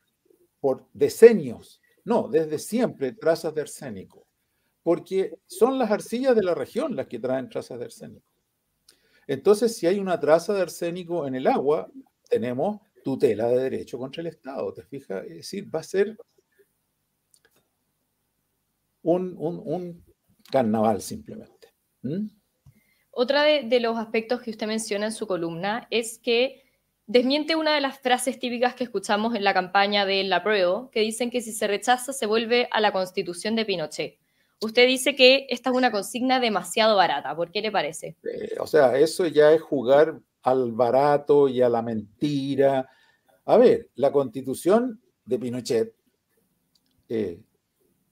por 0.60 0.88
decenios, 0.94 1.82
no, 2.06 2.28
desde 2.28 2.60
siempre, 2.60 3.14
trazas 3.14 3.54
de 3.54 3.62
arsénico, 3.62 4.28
porque 4.82 5.38
son 5.46 5.78
las 5.78 5.92
arcillas 5.92 6.36
de 6.36 6.44
la 6.44 6.56
región 6.56 6.96
las 6.96 7.08
que 7.08 7.20
traen 7.20 7.50
trazas 7.50 7.80
de 7.80 7.86
arsénico. 7.86 8.28
Entonces, 9.28 9.76
si 9.76 9.88
hay 9.88 10.00
una 10.00 10.20
traza 10.20 10.54
de 10.54 10.62
arsénico 10.62 11.26
en 11.28 11.36
el 11.36 11.48
agua, 11.48 11.90
tenemos 12.30 12.82
tutela 13.04 13.48
de 13.48 13.58
derecho 13.58 13.98
contra 13.98 14.22
el 14.22 14.28
Estado, 14.28 14.74
¿te? 14.74 14.88
Es 14.92 15.08
decir, 15.08 15.74
va 15.74 15.80
a 15.80 15.84
ser 15.84 16.18
un, 19.04 20.04
carnaval 20.52 21.02
simplemente. 21.02 21.74
Otra 23.12 23.44
de, 23.44 23.80
los 23.80 23.98
aspectos 23.98 24.42
que 24.42 24.52
usted 24.52 24.68
menciona 24.68 25.06
en 25.06 25.12
su 25.12 25.28
columna 25.28 25.88
es 25.92 26.20
que 26.20 26.63
desmiente 27.06 27.56
una 27.56 27.74
de 27.74 27.82
las 27.82 28.00
frases 28.00 28.40
típicas 28.40 28.76
que 28.76 28.86
escuchamos 28.86 29.36
en 29.36 29.44
la 29.44 29.54
campaña 29.54 30.06
de 30.06 30.24
La 30.24 30.44
Prueba, 30.44 30.90
que 30.92 31.02
dicen 31.02 31.30
que 31.30 31.42
si 31.42 31.52
se 31.52 31.68
rechaza 31.68 32.14
se 32.14 32.26
vuelve 32.26 32.68
a 32.72 32.80
la 32.80 32.92
constitución 32.92 33.56
de 33.56 33.66
Pinochet. 33.66 34.18
Usted 34.62 34.88
dice 34.88 35.16
que 35.16 35.46
esta 35.50 35.72
es 35.72 35.76
una 35.76 35.92
consigna 35.92 36.40
demasiado 36.40 36.96
barata. 36.96 37.36
¿Por 37.36 37.52
qué 37.52 37.62
le 37.62 37.72
parece? 37.72 38.16
Eh, 38.24 38.56
o 38.60 38.68
sea, 38.68 38.98
eso 38.98 39.28
ya 39.28 39.52
es 39.52 39.62
jugar 39.62 40.20
al 40.42 40.72
barato 40.72 41.50
y 41.50 41.62
a 41.62 41.70
la 41.70 41.82
mentira. 41.82 42.90
A 43.46 43.58
ver, 43.58 43.90
la 43.96 44.12
constitución 44.12 45.02
de 45.26 45.40
Pinochet 45.40 45.94
eh, 47.10 47.42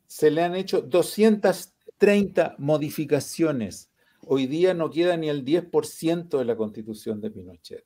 se 0.07 0.29
le 0.29 0.43
han 0.43 0.55
hecho 0.55 0.81
230 0.81 2.55
modificaciones. 2.57 3.89
Hoy 4.25 4.47
día 4.47 4.73
no 4.73 4.89
queda 4.89 5.15
ni 5.15 5.29
el 5.29 5.45
10% 5.45 6.37
de 6.37 6.45
la 6.45 6.57
constitución 6.57 7.21
de 7.21 7.31
Pinochet. 7.31 7.85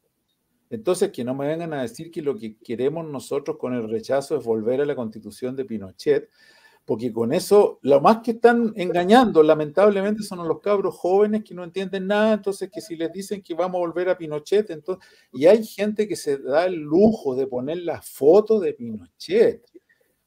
Entonces, 0.70 1.12
que 1.12 1.24
no 1.24 1.36
me 1.36 1.48
vengan 1.48 1.74
a 1.74 1.84
decir 1.84 2.12
que 2.12 2.22
lo 2.22 2.36
que 2.36 2.58
queremos 2.58 3.06
nosotros 3.06 3.58
con 3.58 3.74
el 3.74 3.90
rechazo 3.90 4.38
es 4.38 4.44
volver 4.44 4.82
a 4.82 4.86
la 4.86 4.96
constitución 4.96 5.56
de 5.56 5.66
Pinochet, 5.66 6.30
porque 6.86 7.12
con 7.12 7.34
eso, 7.34 7.80
lo 7.82 8.00
más 8.00 8.20
que 8.22 8.32
están 8.32 8.72
engañando, 8.76 9.42
lamentablemente, 9.42 10.24
son 10.24 10.48
los 10.48 10.60
cabros 10.62 10.96
jóvenes 10.96 11.44
que 11.44 11.56
no 11.56 11.64
entienden 11.64 12.08
nada, 12.08 12.34
entonces 12.34 12.70
que 12.72 12.82
si 12.82 12.96
les 12.96 13.12
dicen 13.12 13.42
que 13.42 13.56
vamos 13.56 13.78
a 13.78 13.88
volver 13.88 14.10
a 14.10 14.18
Pinochet, 14.18 14.70
entonces, 14.70 15.08
y 15.34 15.46
hay 15.48 15.64
gente 15.66 16.08
que 16.08 16.16
se 16.16 16.38
da 16.38 16.66
el 16.66 16.76
lujo 16.76 17.36
de 17.36 17.48
poner 17.48 17.80
la 17.80 18.02
foto 18.02 18.60
de 18.60 18.74
Pinochet. 18.74 19.64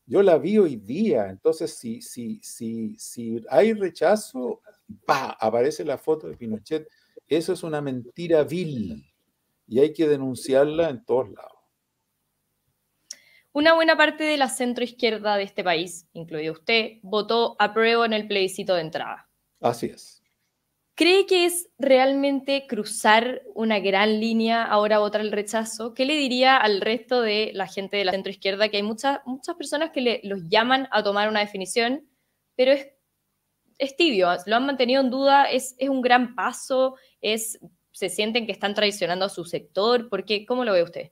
Yo 0.06 0.22
la 0.22 0.38
vi 0.38 0.58
hoy 0.58 0.76
día, 0.76 1.28
entonces 1.28 1.76
si, 1.76 2.00
si, 2.00 2.40
si, 2.42 2.96
si 2.98 3.44
hay 3.50 3.74
rechazo, 3.74 4.62
¡pa! 5.04 5.36
aparece 5.38 5.84
la 5.84 5.98
foto 5.98 6.28
de 6.28 6.36
Pinochet. 6.36 6.88
Eso 7.28 7.52
es 7.52 7.62
una 7.62 7.80
mentira 7.82 8.42
vil 8.42 9.04
y 9.68 9.80
hay 9.80 9.92
que 9.92 10.08
denunciarla 10.08 10.88
en 10.88 11.04
todos 11.04 11.30
lados. 11.30 11.52
Una 13.52 13.74
buena 13.74 13.96
parte 13.96 14.24
de 14.24 14.36
la 14.36 14.48
centroizquierda 14.48 15.36
de 15.36 15.42
este 15.42 15.62
país, 15.62 16.08
incluido 16.12 16.54
usted, 16.54 16.98
votó 17.02 17.56
a 17.58 17.72
prueba 17.72 18.06
en 18.06 18.12
el 18.12 18.26
plebiscito 18.26 18.74
de 18.74 18.80
entrada. 18.82 19.28
Así 19.60 19.86
es. 19.86 20.22
¿Cree 20.94 21.26
que 21.26 21.44
es 21.44 21.68
realmente 21.78 22.66
cruzar 22.66 23.42
una 23.54 23.78
gran 23.78 24.18
línea 24.18 24.64
ahora 24.64 24.98
votar 24.98 25.20
el 25.20 25.30
rechazo? 25.30 25.94
¿Qué 25.94 26.04
le 26.04 26.16
diría 26.16 26.56
al 26.56 26.80
resto 26.80 27.20
de 27.20 27.52
la 27.54 27.68
gente 27.68 27.96
de 27.96 28.04
la 28.04 28.12
centroizquierda? 28.12 28.68
Que 28.68 28.78
hay 28.78 28.82
muchas, 28.82 29.20
muchas 29.24 29.54
personas 29.54 29.90
que 29.90 30.00
le, 30.00 30.20
los 30.24 30.48
llaman 30.48 30.88
a 30.90 31.02
tomar 31.02 31.28
una 31.28 31.40
definición, 31.40 32.08
pero 32.56 32.72
es, 32.72 32.88
es 33.78 33.96
tibio, 33.96 34.28
lo 34.46 34.56
han 34.56 34.66
mantenido 34.66 35.00
en 35.00 35.10
duda, 35.10 35.44
es, 35.44 35.76
es 35.78 35.88
un 35.88 36.02
gran 36.02 36.34
paso, 36.34 36.96
es, 37.20 37.60
se 37.98 38.08
sienten 38.08 38.46
que 38.46 38.52
están 38.52 38.74
traicionando 38.74 39.24
a 39.24 39.28
su 39.28 39.44
sector, 39.44 40.08
porque 40.08 40.46
¿cómo 40.46 40.64
lo 40.64 40.72
ve 40.72 40.84
usted? 40.84 41.10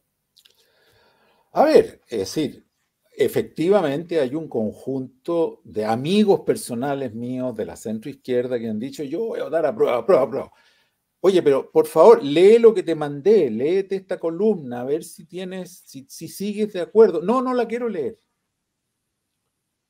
A 1.51 1.65
ver, 1.65 2.01
es 2.07 2.19
decir, 2.21 2.65
efectivamente 3.11 4.21
hay 4.21 4.37
un 4.37 4.47
conjunto 4.47 5.63
de 5.65 5.85
amigos 5.85 6.43
personales 6.43 7.13
míos 7.13 7.57
de 7.57 7.65
la 7.65 7.75
centro 7.75 8.09
izquierda 8.09 8.57
que 8.57 8.69
han 8.69 8.79
dicho, 8.79 9.03
yo 9.03 9.25
voy 9.25 9.41
a 9.41 9.45
votar 9.45 9.67
a 9.67 9.75
prueba, 9.75 9.97
a 9.97 10.07
prueba, 10.07 10.23
a 10.23 10.31
prueba. 10.31 10.53
Oye, 11.19 11.43
pero 11.43 11.73
por 11.73 11.89
favor, 11.89 12.23
lee 12.23 12.61
lo 12.61 12.73
que 12.73 12.85
te 12.85 12.95
mandé, 12.95 13.51
léete 13.51 13.97
esta 13.97 14.17
columna, 14.17 14.83
a 14.83 14.85
ver 14.85 15.03
si 15.03 15.27
tienes, 15.27 15.83
si, 15.87 16.07
sigues 16.29 16.73
de 16.73 16.83
acuerdo. 16.83 17.21
No, 17.21 17.43
no 17.43 17.53
la 17.53 17.67
quiero 17.67 17.89
leer. 17.89 18.17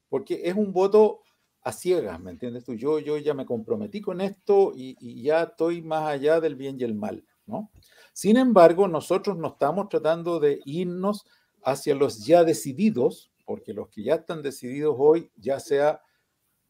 Porque 0.08 0.40
es 0.44 0.54
un 0.54 0.72
voto 0.72 1.20
a 1.66 1.72
ciegas, 1.72 2.20
¿me 2.20 2.30
entiendes 2.30 2.64
tú? 2.64 2.74
Yo, 2.74 3.00
yo 3.00 3.18
ya 3.18 3.34
me 3.34 3.44
comprometí 3.44 4.00
con 4.00 4.20
esto 4.20 4.72
y, 4.76 5.20
ya 5.20 5.42
estoy 5.42 5.82
más 5.82 6.08
allá 6.08 6.38
del 6.38 6.54
bien 6.54 6.76
y 6.78 6.84
el 6.84 6.94
mal, 6.94 7.24
¿no? 7.44 7.72
Sin 8.12 8.36
embargo, 8.36 8.86
nosotros 8.86 9.36
no 9.36 9.48
estamos 9.48 9.88
tratando 9.88 10.38
de 10.38 10.60
irnos 10.64 11.26
hacia 11.64 11.96
los 11.96 12.24
ya 12.24 12.44
decididos, 12.44 13.32
porque 13.44 13.74
los 13.74 13.88
que 13.88 14.04
ya 14.04 14.14
están 14.14 14.42
decididos 14.42 14.94
hoy, 14.96 15.28
ya 15.34 15.58
sea 15.58 16.00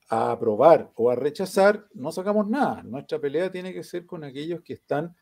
a 0.09 0.33
aprobar 0.33 0.91
o 0.95 1.11
a 1.11 1.15
rechazar, 1.15 1.87
no 1.93 2.11
sacamos 2.11 2.49
nada. 2.49 2.83
Nuestra 2.83 3.21
pelea 3.21 3.53
tiene 3.53 3.75
que 3.75 3.85
ser 3.85 4.07
con 4.07 4.25
aquellos 4.25 4.63
que 4.63 4.73
están 4.73 5.15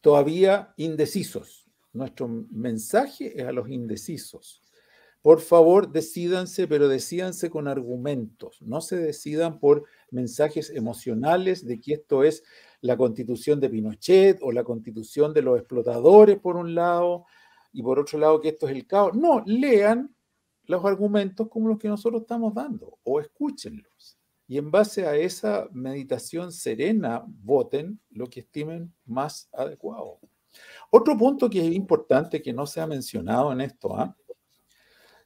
todavía 0.00 0.72
indecisos. 0.76 1.66
Nuestro 1.92 2.28
mensaje 2.28 3.40
es 3.40 3.48
a 3.48 3.50
los 3.50 3.68
indecisos. 3.68 4.62
Por 5.26 5.40
favor, 5.40 5.90
decídanse, 5.90 6.68
pero 6.68 6.86
decídanse 6.86 7.50
con 7.50 7.66
argumentos. 7.66 8.62
No 8.62 8.80
se 8.80 8.96
decidan 8.96 9.58
por 9.58 9.82
mensajes 10.12 10.70
emocionales 10.70 11.66
de 11.66 11.80
que 11.80 11.94
esto 11.94 12.22
es 12.22 12.44
la 12.80 12.96
constitución 12.96 13.58
de 13.58 13.68
Pinochet 13.68 14.38
o 14.40 14.52
la 14.52 14.62
constitución 14.62 15.34
de 15.34 15.42
los 15.42 15.58
explotadores, 15.58 16.38
por 16.38 16.54
un 16.54 16.76
lado, 16.76 17.24
y 17.72 17.82
por 17.82 17.98
otro 17.98 18.20
lado 18.20 18.40
que 18.40 18.50
esto 18.50 18.68
es 18.68 18.76
el 18.76 18.86
caos. 18.86 19.16
No, 19.16 19.42
lean 19.44 20.14
los 20.66 20.84
argumentos 20.84 21.48
como 21.48 21.70
los 21.70 21.78
que 21.80 21.88
nosotros 21.88 22.22
estamos 22.22 22.54
dando 22.54 23.00
o 23.02 23.18
escúchenlos. 23.18 24.20
Y 24.46 24.58
en 24.58 24.70
base 24.70 25.08
a 25.08 25.16
esa 25.16 25.68
meditación 25.72 26.52
serena, 26.52 27.24
voten 27.26 27.98
lo 28.10 28.28
que 28.28 28.38
estimen 28.38 28.94
más 29.04 29.48
adecuado. 29.52 30.20
Otro 30.88 31.18
punto 31.18 31.50
que 31.50 31.66
es 31.66 31.74
importante 31.74 32.40
que 32.40 32.52
no 32.52 32.64
se 32.64 32.80
ha 32.80 32.86
mencionado 32.86 33.50
en 33.50 33.62
esto, 33.62 33.98
¿ah? 33.98 34.16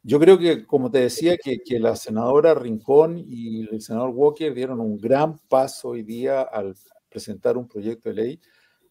Yo 0.03 0.19
creo 0.19 0.39
que, 0.39 0.67
como 0.67 0.91
te 0.91 1.01
decía, 1.01 1.37
que, 1.37 1.59
que, 1.65 1.79
la 1.79 1.97
senadora 1.97 2.55
Rincón 2.55 3.19
y 3.19 3.69
el 3.73 3.81
senador 3.81 4.11
Walker 4.11 4.55
dieron 4.55 4.81
un 4.81 4.99
gran 4.99 5.39
paso 5.49 5.91
hoy 5.91 6.03
día 6.03 6.43
al 6.43 6.75
presentar 7.09 7.57
un 7.57 7.69
proyecto 7.69 8.09
de 8.09 8.15
ley 8.15 8.41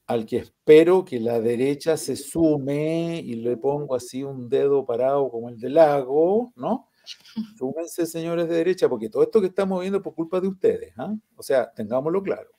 al 0.09 0.25
que 0.25 0.37
espero 0.37 1.05
que 1.05 1.19
la 1.19 1.39
derecha 1.39 1.95
se 1.95 2.15
sume 2.15 3.21
y 3.23 3.35
le 3.35 3.57
pongo 3.57 3.93
así 3.93 4.23
un 4.23 4.49
dedo 4.49 4.83
parado 4.83 5.29
como 5.29 5.49
el 5.49 5.59
del 5.59 5.75
lago, 5.75 6.51
¿no? 6.55 6.87
Súmense, 7.59 8.07
señores 8.07 8.49
de 8.49 8.55
derecha, 8.55 8.89
porque 8.89 9.07
todo 9.07 9.21
esto 9.21 9.39
que 9.39 9.45
estamos 9.45 9.81
viendo 9.81 9.99
es 9.99 10.03
por 10.03 10.15
culpa 10.15 10.41
de 10.41 10.47
ustedes, 10.47 10.93
¿ah? 10.97 11.13
O 11.35 11.43
sea, 11.43 11.71
tengámoslo 11.71 12.23
claro. 12.23 12.49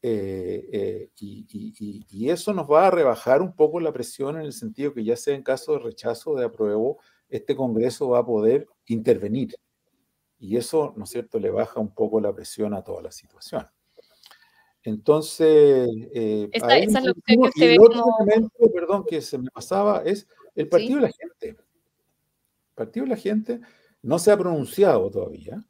Eh, 0.00 0.68
eh, 0.72 1.10
y, 1.18 2.04
y, 2.08 2.30
eso 2.30 2.52
nos 2.52 2.70
va 2.70 2.86
a 2.86 2.90
rebajar 2.92 3.42
un 3.42 3.56
poco 3.56 3.80
la 3.80 3.92
presión 3.92 4.36
en 4.36 4.42
el 4.42 4.52
sentido 4.52 4.94
que 4.94 5.02
ya 5.02 5.16
sea 5.16 5.34
en 5.34 5.42
caso 5.42 5.72
de 5.72 5.80
rechazo 5.80 6.36
de 6.36 6.44
apruebo, 6.44 6.98
este 7.28 7.54
Congreso 7.56 8.10
va 8.10 8.20
a 8.20 8.26
poder 8.26 8.66
intervenir. 8.86 9.54
Y 10.38 10.56
eso, 10.56 10.94
¿no 10.96 11.04
es 11.04 11.10
cierto?, 11.10 11.38
le 11.38 11.50
baja 11.50 11.80
un 11.80 11.92
poco 11.92 12.20
la 12.20 12.32
presión 12.32 12.74
a 12.74 12.82
toda 12.82 13.02
la 13.02 13.10
situación. 13.10 13.66
Entonces, 14.82 15.88
eh, 16.14 16.48
esa, 16.52 16.78
es 16.78 16.92
la 16.92 17.10
opción 17.10 17.42
que 17.42 17.48
usted 17.48 17.66
ve 17.66 17.78
otro 17.80 18.04
elemento, 18.20 18.72
perdón, 18.72 19.04
que 19.04 19.20
se 19.20 19.36
me 19.36 19.50
pasaba 19.50 20.02
es 20.04 20.28
el 20.54 20.68
Partido 20.68 20.96
de 20.96 21.02
la 21.02 21.12
Gente. 21.12 21.48
El 21.48 22.74
Partido 22.74 23.04
de 23.04 23.10
la 23.10 23.16
Gente 23.16 23.60
no 24.02 24.18
se 24.18 24.30
ha 24.30 24.36
pronunciado 24.36 25.10
todavía. 25.10 25.62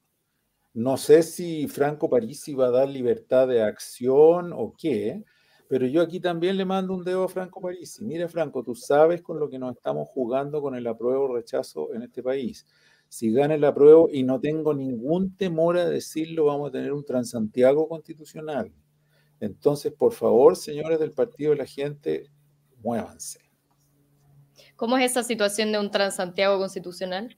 No 0.74 0.96
sé 0.96 1.22
si 1.22 1.66
Franco 1.66 2.08
Parisi 2.08 2.54
va 2.54 2.66
a 2.66 2.70
dar 2.70 2.88
libertad 2.88 3.48
de 3.48 3.62
acción 3.62 4.52
o 4.54 4.74
qué, 4.78 5.24
pero 5.68 5.86
yo 5.86 6.02
aquí 6.02 6.18
también 6.18 6.56
le 6.56 6.64
mando 6.64 6.94
un 6.94 7.04
dedo 7.04 7.24
a 7.24 7.28
Franco 7.28 7.60
Parisi. 7.60 8.04
Mira, 8.04 8.28
Franco, 8.28 8.62
tú 8.62 8.74
sabes 8.74 9.22
con 9.22 9.38
lo 9.38 9.48
que 9.48 9.58
nos 9.58 9.76
estamos 9.76 10.08
jugando 10.08 10.60
con 10.60 10.74
el 10.74 10.86
apruebo 10.86 11.24
o 11.24 11.34
rechazo 11.34 11.94
en 11.94 12.02
este 12.02 12.22
país. 12.22 12.66
Si 13.08 13.32
gana 13.32 13.54
el 13.54 13.64
apruebo, 13.64 14.08
y 14.12 14.22
no 14.22 14.40
tengo 14.40 14.74
ningún 14.74 15.36
temor 15.36 15.78
a 15.78 15.88
decirlo, 15.88 16.46
vamos 16.46 16.68
a 16.68 16.72
tener 16.72 16.92
un 16.92 17.04
Transantiago 17.04 17.88
constitucional 17.88 18.72
entonces, 19.40 19.92
por 19.92 20.12
favor, 20.12 20.56
señores 20.56 20.98
del 20.98 21.12
Partido 21.12 21.52
de 21.52 21.58
la 21.58 21.66
Gente, 21.66 22.30
muévanse. 22.82 23.40
¿Cómo 24.76 24.96
es 24.96 25.10
esa 25.10 25.22
situación 25.22 25.72
de 25.72 25.78
un 25.78 25.90
Transantiago 25.90 26.58
constitucional? 26.58 27.36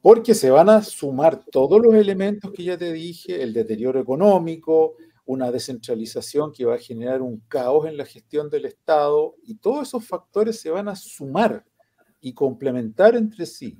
Porque 0.00 0.34
se 0.34 0.50
van 0.50 0.68
a 0.68 0.82
sumar 0.82 1.44
todos 1.44 1.80
los 1.80 1.94
elementos 1.94 2.50
que 2.52 2.64
ya 2.64 2.76
te 2.76 2.92
dije, 2.92 3.42
el 3.42 3.52
deterioro 3.52 4.00
económico, 4.00 4.96
una 5.24 5.50
descentralización 5.50 6.52
que 6.52 6.64
va 6.64 6.74
a 6.74 6.78
generar 6.78 7.22
un 7.22 7.40
caos 7.48 7.86
en 7.86 7.96
la 7.96 8.04
gestión 8.04 8.50
del 8.50 8.64
Estado 8.64 9.36
y 9.42 9.56
todos 9.56 9.88
esos 9.88 10.06
factores 10.06 10.60
se 10.60 10.70
van 10.70 10.88
a 10.88 10.96
sumar 10.96 11.64
y 12.20 12.34
complementar 12.34 13.14
entre 13.16 13.46
sí. 13.46 13.78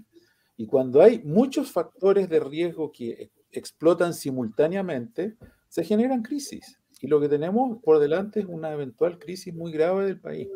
Y 0.57 0.67
cuando 0.67 1.03
hay 1.03 1.21
muchos 1.23 1.71
factores 1.71 2.29
de 2.29 2.41
riesgo 2.41 2.93
que 2.93 3.31
explotan 3.51 4.15
simultáneamente, 4.15 5.37
se 5.69 5.85
generan 5.85 6.23
crisis. 6.23 6.79
Y 7.01 7.09
lo 7.09 7.21
que 7.21 7.29
tenemos 7.29 7.83
por 7.83 7.99
delante 7.99 8.41
es 8.41 8.47
una 8.47 8.73
eventual 8.73 9.19
crisis 9.19 9.53
muy 9.53 9.73
grave 9.73 10.07
del 10.07 10.21
país. 10.21 10.49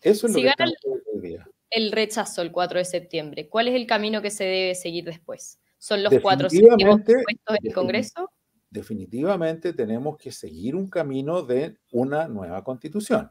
Eso 0.00 0.26
es 0.26 0.34
lo 0.34 0.40
que 0.40 0.48
estamos 0.48 0.74
el, 1.14 1.20
día. 1.22 1.48
el 1.70 1.90
rechazo 1.90 2.42
el 2.42 2.52
4 2.52 2.78
de 2.78 2.84
septiembre, 2.84 3.48
¿cuál 3.48 3.68
es 3.68 3.74
el 3.74 3.86
camino 3.86 4.20
que 4.22 4.30
se 4.30 4.44
debe 4.44 4.74
seguir 4.74 5.04
después? 5.04 5.58
¿Son 5.78 6.02
los 6.02 6.12
cuatro 6.22 6.48
puestos 6.48 7.56
del 7.62 7.74
Congreso? 7.74 8.30
Definitivamente 8.74 9.72
tenemos 9.72 10.16
que 10.16 10.32
seguir 10.32 10.74
un 10.74 10.88
camino 10.88 11.42
de 11.42 11.78
una 11.92 12.26
nueva 12.26 12.64
constitución. 12.64 13.30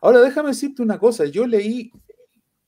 Ahora, 0.00 0.20
déjame 0.20 0.50
decirte 0.50 0.82
una 0.82 1.00
cosa. 1.00 1.24
Yo 1.24 1.48
leí 1.48 1.90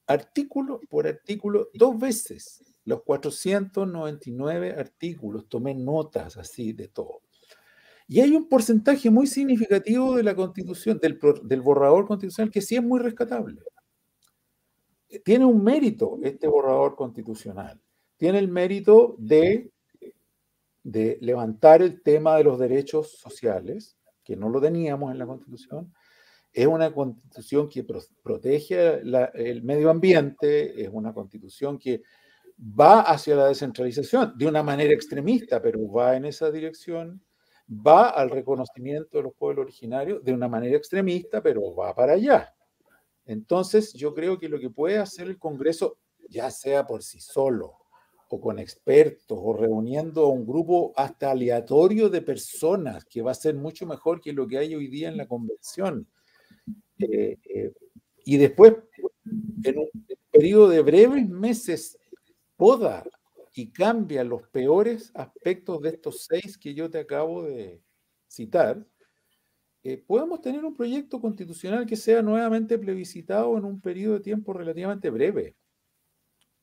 artículo 0.08 0.80
por 0.90 1.06
artículo 1.06 1.68
dos 1.72 1.96
veces, 1.96 2.64
los 2.84 3.04
499 3.04 4.72
artículos, 4.72 5.48
tomé 5.48 5.76
notas 5.76 6.36
así 6.36 6.72
de 6.72 6.88
todo. 6.88 7.22
Y 8.08 8.18
hay 8.18 8.32
un 8.32 8.48
porcentaje 8.48 9.08
muy 9.08 9.28
significativo 9.28 10.16
de 10.16 10.24
la 10.24 10.34
constitución, 10.34 10.98
del, 10.98 11.62
borrador 11.62 12.08
constitucional, 12.08 12.50
que 12.50 12.60
sí 12.60 12.74
es 12.74 12.82
muy 12.82 12.98
rescatable. 12.98 13.60
Tiene 15.24 15.44
un 15.44 15.62
mérito 15.62 16.18
este 16.24 16.48
borrador 16.48 16.96
constitucional. 16.96 17.80
Tiene 18.16 18.40
el 18.40 18.48
mérito 18.48 19.14
de 19.16 19.70
de 20.86 21.18
levantar 21.20 21.82
el 21.82 22.00
tema 22.00 22.36
de 22.36 22.44
los 22.44 22.60
derechos 22.60 23.18
sociales, 23.18 23.98
que 24.22 24.36
no 24.36 24.48
lo 24.48 24.60
teníamos 24.60 25.10
en 25.10 25.18
la 25.18 25.26
Constitución. 25.26 25.92
Es 26.52 26.68
una 26.68 26.92
constitución 26.92 27.68
que 27.68 27.84
protege 28.22 29.00
el 29.34 29.62
medio 29.64 29.90
ambiente, 29.90 30.80
es 30.80 30.88
una 30.92 31.12
constitución 31.12 31.76
que 31.76 32.02
va 32.58 33.00
hacia 33.00 33.34
la 33.34 33.48
descentralización 33.48 34.38
de 34.38 34.46
una 34.46 34.62
manera 34.62 34.94
extremista, 34.94 35.60
pero 35.60 35.90
va 35.90 36.16
en 36.16 36.24
esa 36.24 36.52
dirección, 36.52 37.20
va 37.68 38.10
al 38.10 38.30
reconocimiento 38.30 39.18
de 39.18 39.24
los 39.24 39.34
pueblos 39.34 39.64
originarios 39.64 40.22
de 40.22 40.32
una 40.32 40.48
manera 40.48 40.76
extremista, 40.76 41.42
pero 41.42 41.74
va 41.74 41.94
para 41.94 42.12
allá. 42.12 42.54
Entonces, 43.24 43.92
yo 43.92 44.14
creo 44.14 44.38
que 44.38 44.48
lo 44.48 44.60
que 44.60 44.70
puede 44.70 44.98
hacer 44.98 45.26
el 45.26 45.36
Congreso, 45.36 45.98
ya 46.28 46.48
sea 46.50 46.86
por 46.86 47.02
sí 47.02 47.20
solo, 47.20 47.74
o 48.28 48.40
con 48.40 48.58
expertos, 48.58 49.38
o 49.40 49.56
reuniendo 49.56 50.24
a 50.24 50.28
un 50.28 50.46
grupo 50.46 50.92
hasta 50.96 51.30
aleatorio 51.30 52.08
de 52.08 52.22
personas, 52.22 53.04
que 53.04 53.22
va 53.22 53.30
a 53.30 53.34
ser 53.34 53.54
mucho 53.54 53.86
mejor 53.86 54.20
que 54.20 54.32
lo 54.32 54.46
que 54.46 54.58
hay 54.58 54.74
hoy 54.74 54.88
día 54.88 55.08
en 55.08 55.16
la 55.16 55.28
convención. 55.28 56.08
Eh, 56.98 57.38
eh, 57.44 57.72
y 58.24 58.36
después, 58.36 58.74
en 59.62 59.78
un 59.78 59.88
periodo 60.30 60.68
de 60.68 60.82
breves 60.82 61.28
meses, 61.28 61.98
poda 62.56 63.04
y 63.54 63.70
cambia 63.70 64.24
los 64.24 64.42
peores 64.48 65.10
aspectos 65.14 65.80
de 65.82 65.90
estos 65.90 66.26
seis 66.28 66.58
que 66.58 66.74
yo 66.74 66.90
te 66.90 66.98
acabo 66.98 67.44
de 67.44 67.80
citar, 68.26 68.84
eh, 69.84 70.02
podemos 70.04 70.40
tener 70.40 70.64
un 70.64 70.74
proyecto 70.74 71.20
constitucional 71.20 71.86
que 71.86 71.94
sea 71.94 72.20
nuevamente 72.20 72.76
plebiscitado 72.76 73.56
en 73.56 73.64
un 73.64 73.80
periodo 73.80 74.14
de 74.14 74.20
tiempo 74.20 74.52
relativamente 74.52 75.10
breve. 75.10 75.54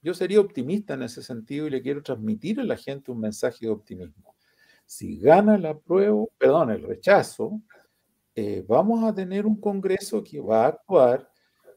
Yo 0.03 0.13
sería 0.13 0.41
optimista 0.41 0.95
en 0.95 1.03
ese 1.03 1.23
sentido 1.23 1.65
y 1.65 1.69
le 1.69 1.81
quiero 1.81 2.03
transmitir 2.03 2.59
a 2.59 2.65
la 2.65 2.75
gente 2.75 3.09
un 3.09 3.21
mensaje 3.21 3.65
de 3.65 3.71
optimismo. 3.71 4.35
Si 4.85 5.17
gana 5.17 5.57
la 5.57 5.77
prueba, 5.79 6.25
perdón, 6.37 6.71
el 6.71 6.83
rechazo, 6.83 7.61
eh, 8.35 8.65
vamos 8.67 9.01
a 9.05 9.15
tener 9.15 9.45
un 9.45 9.61
Congreso 9.61 10.21
que 10.21 10.41
va 10.41 10.65
a 10.65 10.67
actuar, 10.67 11.29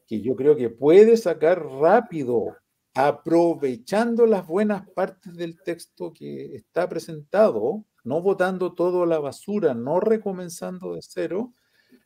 que 0.08 0.20
yo 0.20 0.34
creo 0.34 0.56
que 0.56 0.70
puede 0.70 1.16
sacar 1.16 1.64
rápido 1.64 2.56
aprovechando 2.94 4.26
las 4.26 4.44
buenas 4.44 4.88
partes 4.90 5.36
del 5.36 5.62
texto 5.62 6.12
que 6.12 6.56
está 6.56 6.88
presentado, 6.88 7.84
no 8.02 8.22
votando 8.22 8.74
todo 8.74 9.04
a 9.04 9.06
la 9.06 9.20
basura, 9.20 9.72
no 9.72 10.00
recomenzando 10.00 10.94
de 10.94 11.00
cero, 11.02 11.52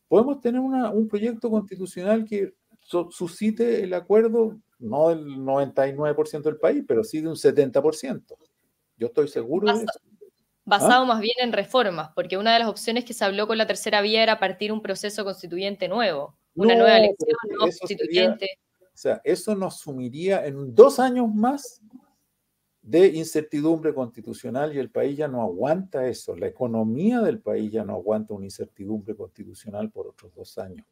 podemos 0.06 0.40
tener 0.40 0.60
un 0.60 1.08
proyecto 1.08 1.48
constitucional 1.48 2.26
que 2.26 2.54
suscite 2.82 3.82
el 3.82 3.94
acuerdo, 3.94 4.58
no 4.78 5.10
del 5.10 5.26
99% 5.38 6.42
del 6.42 6.56
país, 6.56 6.84
pero 6.86 7.04
sí 7.04 7.20
de 7.20 7.28
un 7.28 7.36
70%. 7.36 8.36
Yo 8.96 9.06
estoy 9.06 9.28
seguro 9.28 9.66
de 9.66 9.84
eso. 9.84 10.00
Basado 10.64 11.02
¿Ah? 11.02 11.06
más 11.06 11.20
bien 11.20 11.34
en 11.40 11.52
reformas, 11.52 12.10
porque 12.14 12.36
una 12.36 12.52
de 12.52 12.60
las 12.60 12.68
opciones 12.68 13.04
que 13.04 13.14
se 13.14 13.24
habló 13.24 13.46
con 13.46 13.58
la 13.58 13.66
tercera 13.66 14.02
vía 14.02 14.22
era 14.22 14.38
partir 14.38 14.72
un 14.72 14.82
proceso 14.82 15.24
constituyente 15.24 15.88
nuevo, 15.88 16.36
una 16.54 16.74
nueva 16.74 16.98
elección 16.98 17.36
no 17.50 17.58
constituyente. 17.60 18.58
O 18.82 18.96
sea, 19.00 19.20
eso 19.24 19.54
nos 19.54 19.80
sumiría 19.80 20.44
en 20.44 20.74
dos 20.74 21.00
años 21.00 21.32
más 21.34 21.80
de 22.82 23.08
incertidumbre 23.08 23.92
constitucional 23.92 24.74
y 24.74 24.78
el 24.78 24.90
país 24.90 25.16
ya 25.16 25.28
no 25.28 25.42
aguanta 25.42 26.08
eso. 26.08 26.34
La 26.36 26.46
economía 26.46 27.20
del 27.20 27.40
país 27.40 27.70
ya 27.70 27.84
no 27.84 27.94
aguanta 27.94 28.34
una 28.34 28.46
incertidumbre 28.46 29.14
constitucional 29.14 29.90
por 29.90 30.08
otros 30.08 30.34
dos 30.34 30.56
años. 30.58 30.86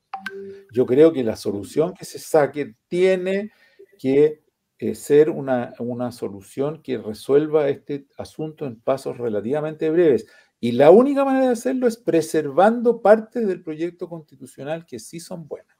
Yo 0.73 0.85
creo 0.85 1.13
que 1.13 1.25
la 1.25 1.37
solución 1.37 1.95
que 1.95 2.05
se 2.05 2.19
saque 2.19 2.75
tiene 2.89 3.53
que 3.99 4.43
eh, 4.79 4.95
ser 4.95 5.31
una, 5.31 5.75
una 5.79 6.13
solución 6.13 6.83
que 6.83 6.99
resuelva 6.99 7.69
este 7.69 8.07
asunto 8.17 8.67
en 8.67 8.81
pasos 8.81 9.17
relativamente 9.17 9.91
breves. 9.91 10.27
Y 10.61 10.73
la 10.73 10.91
única 10.91 11.25
manera 11.25 11.47
de 11.47 11.53
hacerlo 11.53 11.87
es 11.87 11.97
preservando 11.97 13.01
partes 13.01 13.47
del 13.47 13.63
proyecto 13.63 14.09
constitucional 14.09 14.85
que 14.87 14.99
sí 14.99 15.21
son 15.21 15.47
buenas. 15.47 15.78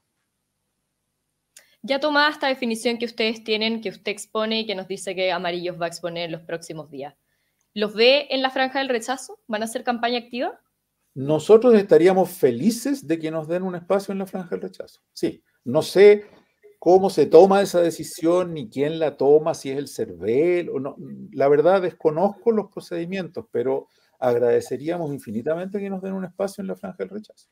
Ya 1.83 2.01
tomada 2.01 2.31
esta 2.31 2.49
definición 2.49 2.99
que 2.99 3.07
ustedes 3.07 3.45
tienen, 3.45 3.81
que 3.81 3.91
usted 3.91 4.11
expone 4.11 4.61
y 4.61 4.67
que 4.67 4.75
nos 4.75 4.89
dice 4.89 5.15
que 5.15 5.31
Amarillos 5.31 5.81
va 5.81 5.87
a 5.87 5.89
exponer 5.89 6.25
en 6.25 6.33
los 6.33 6.43
próximos 6.43 6.91
días, 6.91 7.15
¿los 7.73 7.95
ve 7.95 8.27
en 8.31 8.43
la 8.43 8.51
franja 8.51 8.81
del 8.81 8.89
rechazo? 8.89 9.41
¿Van 9.47 9.63
a 9.63 9.67
hacer 9.67 9.85
campaña 9.85 10.19
activa? 10.19 10.61
Nosotros 11.15 11.75
estaríamos 11.75 12.31
felices 12.31 13.07
de 13.07 13.19
que 13.19 13.31
nos 13.31 13.49
den 13.49 13.63
un 13.63 13.77
espacio 13.77 14.13
en 14.13 14.19
la 14.19 14.27
franja 14.27 14.51
del 14.51 14.63
rechazo. 14.63 15.01
Sí, 15.13 15.43
no 15.65 15.83
sé 15.83 16.27
cómo 16.79 17.11
se 17.11 17.27
toma 17.27 17.63
esa 17.63 17.81
decisión 17.81 18.55
ni 18.55 18.69
quién 18.69 18.99
la 18.99 19.17
toma, 19.17 19.55
si 19.55 19.71
es 19.71 19.79
el 19.79 19.89
CERVEL 19.89 20.71
o 20.71 20.81
no. 20.81 20.97
La 21.33 21.49
verdad 21.49 21.83
desconozco 21.83 22.53
los 22.53 22.71
procedimientos, 22.71 23.47
pero 23.51 23.89
agradeceríamos 24.19 25.13
infinitamente 25.13 25.79
que 25.79 25.91
nos 25.91 26.03
den 26.03 26.15
un 26.15 26.25
espacio 26.25 26.63
en 26.63 26.69
la 26.69 26.77
franja 26.77 26.99
del 26.99 27.11
rechazo 27.11 27.49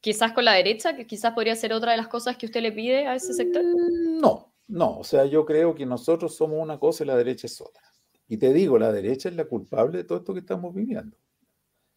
quizás 0.00 0.32
con 0.32 0.44
la 0.44 0.54
derecha, 0.54 0.96
que 0.96 1.06
quizás 1.06 1.32
podría 1.34 1.54
ser 1.56 1.72
otra 1.72 1.92
de 1.92 1.98
las 1.98 2.08
cosas 2.08 2.36
que 2.36 2.46
usted 2.46 2.62
le 2.62 2.72
pide 2.72 3.06
a 3.06 3.14
ese 3.14 3.34
sector? 3.34 3.62
Mm, 3.62 4.20
no, 4.20 4.52
no, 4.68 4.98
o 4.98 5.04
sea, 5.04 5.24
yo 5.26 5.44
creo 5.44 5.74
que 5.74 5.86
nosotros 5.86 6.34
somos 6.34 6.60
una 6.60 6.78
cosa 6.78 7.04
y 7.04 7.06
la 7.06 7.16
derecha 7.16 7.46
es 7.46 7.60
otra. 7.60 7.82
Y 8.28 8.36
te 8.36 8.52
digo, 8.52 8.78
la 8.78 8.92
derecha 8.92 9.28
es 9.28 9.34
la 9.34 9.44
culpable 9.44 9.98
de 9.98 10.04
todo 10.04 10.18
esto 10.18 10.32
que 10.32 10.40
estamos 10.40 10.74
viviendo. 10.74 11.16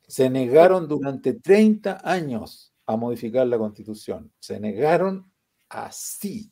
Se 0.08 0.30
negaron 0.30 0.88
durante 0.88 1.34
30 1.34 2.02
años 2.04 2.74
a 2.86 2.98
modificar 2.98 3.48
la 3.48 3.58
constitución. 3.58 4.32
Se 4.40 4.60
negaron 4.60 5.32
así. 5.70 6.52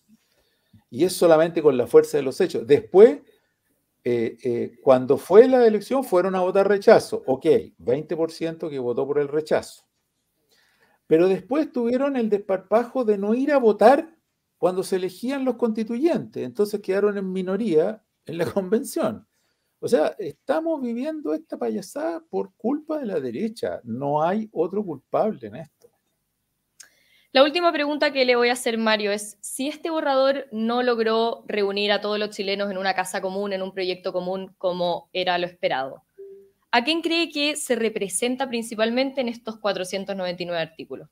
Y 0.90 1.04
es 1.04 1.14
solamente 1.14 1.62
con 1.62 1.76
la 1.78 1.88
fuerza 1.88 2.18
de 2.18 2.24
los 2.24 2.40
hechos. 2.40 2.66
Después, 2.66 3.20
eh, 4.04 4.38
eh, 4.44 4.78
cuando 4.82 5.18
fue 5.18 5.48
la 5.48 5.66
elección, 5.66 6.04
fueron 6.04 6.36
a 6.36 6.42
votar 6.42 6.68
rechazo. 6.68 7.24
Ok, 7.26 7.46
20% 7.80 8.70
que 8.70 8.80
votó 8.80 9.06
por 9.08 9.20
el 9.20 9.28
rechazo 9.28 9.90
pero 11.12 11.28
después 11.28 11.69
tuvieron 11.74 12.15
el 12.15 12.30
desparpajo 12.30 13.04
de 13.04 13.17
no 13.17 13.34
ir 13.34 13.52
a 13.52 13.58
votar 13.58 14.15
cuando 14.58 14.82
se 14.82 14.95
elegían 14.95 15.43
los 15.43 15.58
constituyentes, 15.58 16.41
entonces 16.41 16.80
quedaron 16.80 17.17
en 17.17 17.34
minoría 17.34 18.02
en 18.26 18.38
la 18.38 18.45
convención. 18.54 19.28
O 19.82 19.89
sea, 19.89 20.15
estamos 20.17 20.82
viviendo 20.82 21.34
esta 21.34 21.58
payasada 21.58 22.24
por 22.30 22.54
culpa 22.56 22.97
de 22.97 23.08
la 23.08 23.19
derecha, 23.19 23.82
no 23.84 24.24
hay 24.24 24.47
otro 24.54 24.86
culpable 24.86 25.47
en 25.47 25.58
esto. 25.58 25.89
La 27.34 27.43
última 27.43 27.74
pregunta 27.74 28.13
que 28.13 28.24
le 28.24 28.38
voy 28.38 28.47
a 28.47 28.54
hacer, 28.54 28.78
Mario, 28.78 29.12
es 29.12 29.38
si 29.41 29.67
este 29.67 29.89
borrador 29.89 30.47
no 30.54 30.82
logró 30.82 31.43
reunir 31.45 31.91
a 31.91 32.00
todos 32.00 32.19
los 32.19 32.30
chilenos 32.30 32.71
en 32.71 32.78
una 32.78 32.93
casa 32.93 33.19
común, 33.21 33.52
en 33.52 33.63
un 33.63 33.74
proyecto 33.74 34.13
común, 34.13 34.56
como 34.58 35.10
era 35.12 35.38
lo 35.38 35.45
esperado, 35.45 36.06
¿A 36.74 36.86
quién 36.86 37.02
cree 37.02 37.30
que 37.30 37.58
se 37.58 37.76
representa 37.76 38.48
principalmente 38.48 39.20
en 39.20 39.28
estos 39.28 39.60
499 39.60 40.62
artículos? 40.62 41.10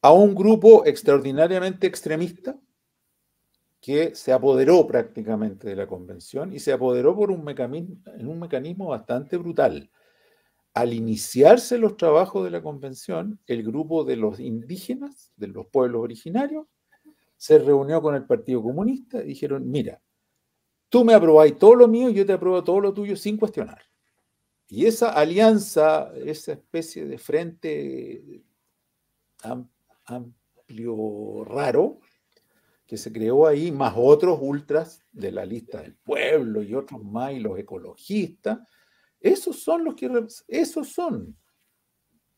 A 0.00 0.12
un 0.12 0.34
grupo 0.34 0.86
extraordinariamente 0.86 1.88
extremista 1.88 2.56
que 3.80 4.14
se 4.14 4.32
apoderó 4.32 4.86
prácticamente 4.86 5.68
de 5.68 5.76
la 5.76 5.88
convención 5.88 6.52
y 6.52 6.60
se 6.60 6.72
apoderó 6.72 7.16
por 7.16 7.32
un 7.32 7.42
mecanismo, 7.42 7.96
en 8.16 8.28
un 8.28 8.38
mecanismo 8.38 8.86
bastante 8.86 9.36
brutal. 9.36 9.90
Al 10.72 10.92
iniciarse 10.92 11.78
los 11.78 11.96
trabajos 11.96 12.44
de 12.44 12.50
la 12.50 12.62
convención, 12.62 13.40
el 13.46 13.64
grupo 13.64 14.04
de 14.04 14.16
los 14.16 14.38
indígenas, 14.38 15.32
de 15.36 15.48
los 15.48 15.66
pueblos 15.66 16.02
originarios, 16.02 16.66
se 17.36 17.58
reunió 17.58 18.00
con 18.00 18.14
el 18.14 18.24
Partido 18.24 18.62
Comunista 18.62 19.20
y 19.22 19.28
dijeron, 19.28 19.68
mira, 19.68 20.00
tú 20.94 21.04
me 21.04 21.12
aprobáis 21.12 21.58
todo 21.58 21.74
lo 21.74 21.88
mío 21.88 22.08
y 22.08 22.14
yo 22.14 22.24
te 22.24 22.34
apruebo 22.34 22.62
todo 22.62 22.78
lo 22.78 22.94
tuyo 22.94 23.16
sin 23.16 23.36
cuestionar. 23.36 23.82
Y 24.68 24.86
esa 24.86 25.10
alianza, 25.10 26.12
esa 26.14 26.52
especie 26.52 27.04
de 27.04 27.18
frente 27.18 28.44
amplio, 30.04 31.42
raro, 31.46 31.98
que 32.86 32.96
se 32.96 33.12
creó 33.12 33.48
ahí, 33.48 33.72
más 33.72 33.94
otros 33.96 34.38
ultras 34.40 35.04
de 35.10 35.32
la 35.32 35.44
lista 35.44 35.82
del 35.82 35.96
pueblo 35.96 36.62
y 36.62 36.76
otros 36.76 37.02
más, 37.02 37.32
y 37.32 37.40
los 37.40 37.58
ecologistas, 37.58 38.60
esos 39.18 39.64
son 39.64 39.82
los 39.82 39.96
que, 39.96 40.08
esos 40.46 40.88
son 40.90 41.36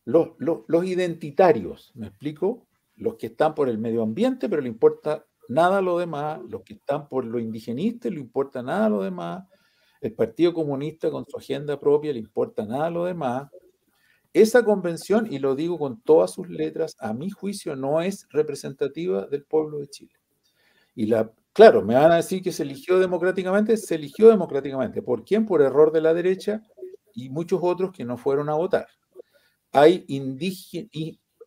los, 0.06 0.30
los, 0.38 0.60
los 0.66 0.86
identitarios, 0.86 1.92
¿me 1.94 2.06
explico? 2.06 2.66
Los 2.94 3.16
que 3.16 3.26
están 3.26 3.54
por 3.54 3.68
el 3.68 3.76
medio 3.76 4.02
ambiente, 4.02 4.48
pero 4.48 4.62
le 4.62 4.68
importa 4.68 5.26
nada 5.48 5.78
a 5.78 5.82
lo 5.82 5.98
demás, 5.98 6.40
los 6.48 6.62
que 6.62 6.74
están 6.74 7.08
por 7.08 7.24
lo 7.24 7.38
indigenista 7.38 8.08
le 8.08 8.20
importa 8.20 8.62
nada 8.62 8.86
a 8.86 8.90
lo 8.90 9.02
demás, 9.02 9.44
el 10.00 10.12
Partido 10.12 10.52
Comunista 10.52 11.10
con 11.10 11.24
su 11.26 11.36
agenda 11.36 11.78
propia 11.78 12.12
le 12.12 12.18
importa 12.18 12.64
nada 12.64 12.86
a 12.86 12.90
lo 12.90 13.04
demás. 13.04 13.50
Esa 14.32 14.64
convención, 14.64 15.32
y 15.32 15.38
lo 15.38 15.54
digo 15.54 15.78
con 15.78 16.00
todas 16.00 16.32
sus 16.32 16.48
letras, 16.48 16.94
a 17.00 17.14
mi 17.14 17.30
juicio 17.30 17.74
no 17.74 18.02
es 18.02 18.26
representativa 18.30 19.26
del 19.26 19.44
pueblo 19.44 19.78
de 19.78 19.88
Chile. 19.88 20.12
Y 20.94 21.06
la, 21.06 21.32
claro, 21.52 21.82
me 21.82 21.94
van 21.94 22.12
a 22.12 22.16
decir 22.16 22.42
que 22.42 22.52
se 22.52 22.62
eligió 22.62 22.98
democráticamente, 22.98 23.76
se 23.76 23.94
eligió 23.94 24.28
democráticamente. 24.28 25.00
¿Por 25.00 25.24
quién? 25.24 25.46
Por 25.46 25.62
error 25.62 25.90
de 25.90 26.02
la 26.02 26.12
derecha 26.12 26.62
y 27.14 27.30
muchos 27.30 27.60
otros 27.62 27.92
que 27.92 28.04
no 28.04 28.18
fueron 28.18 28.50
a 28.50 28.54
votar. 28.54 28.86
Hay 29.72 30.04
indígenas 30.08 30.90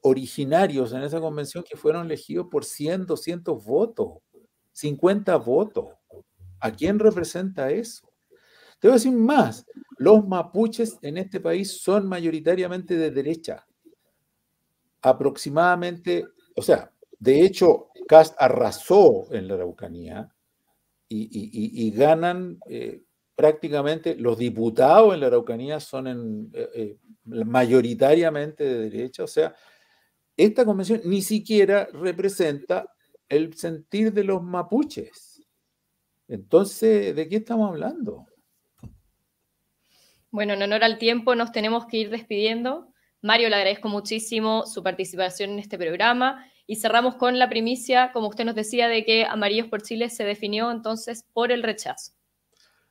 originarios 0.01 0.93
en 0.93 1.03
esa 1.03 1.19
convención 1.19 1.63
que 1.63 1.77
fueron 1.77 2.05
elegidos 2.05 2.47
por 2.49 2.65
100, 2.65 3.05
200 3.05 3.63
votos, 3.63 4.19
50 4.73 5.35
votos. 5.37 5.89
¿A 6.59 6.71
quién 6.71 6.99
representa 6.99 7.71
eso? 7.71 8.09
Te 8.79 8.87
voy 8.87 8.93
a 8.93 8.95
decir 8.95 9.11
más, 9.11 9.65
los 9.97 10.25
mapuches 10.25 10.97
en 11.01 11.17
este 11.17 11.39
país 11.39 11.81
son 11.81 12.07
mayoritariamente 12.07 12.95
de 12.95 13.11
derecha. 13.11 13.65
Aproximadamente, 15.01 16.25
o 16.55 16.61
sea, 16.61 16.91
de 17.17 17.41
hecho, 17.41 17.89
Cast 18.07 18.35
arrasó 18.39 19.27
en 19.31 19.47
la 19.47 19.55
Araucanía 19.55 20.33
y, 21.09 21.91
ganan 21.91 22.59
eh, 22.67 23.03
prácticamente, 23.35 24.15
los 24.15 24.37
diputados 24.37 25.13
en 25.13 25.21
la 25.21 25.27
Araucanía 25.27 25.79
son 25.79 26.49
eh, 26.53 26.69
eh, 26.75 26.97
mayoritariamente 27.25 28.63
de 28.63 28.89
derecha, 28.89 29.23
o 29.23 29.27
sea, 29.27 29.55
esta 30.39 30.63
convención 30.63 31.01
ni 31.03 31.21
siquiera 31.21 31.89
representa 31.91 32.89
el 33.27 33.53
sentir 33.55 34.13
de 34.13 34.23
los 34.23 34.41
mapuches. 34.41 35.45
Entonces, 36.29 37.13
¿de 37.13 37.27
qué 37.27 37.35
estamos 37.37 37.69
hablando? 37.69 38.25
Bueno, 40.31 40.53
en 40.53 40.61
honor 40.61 40.85
al 40.85 40.97
tiempo 40.97 41.35
nos 41.35 41.51
tenemos 41.51 41.87
que 41.87 41.97
ir 41.97 42.09
despidiendo. 42.09 42.93
Mario, 43.21 43.49
le 43.49 43.55
agradezco 43.55 43.89
muchísimo 43.89 44.65
su 44.65 44.81
participación 44.81 45.49
en 45.49 45.59
este 45.59 45.77
programa 45.77 46.45
y 46.65 46.77
cerramos 46.77 47.15
con 47.15 47.37
la 47.37 47.49
primicia, 47.49 48.13
como 48.13 48.29
usted 48.29 48.45
nos 48.45 48.55
decía, 48.55 48.87
de 48.87 49.03
que 49.03 49.25
Amarillos 49.25 49.67
por 49.67 49.81
Chile 49.81 50.09
se 50.09 50.23
definió 50.23 50.71
entonces 50.71 51.25
por 51.33 51.51
el 51.51 51.63
rechazo. 51.63 52.13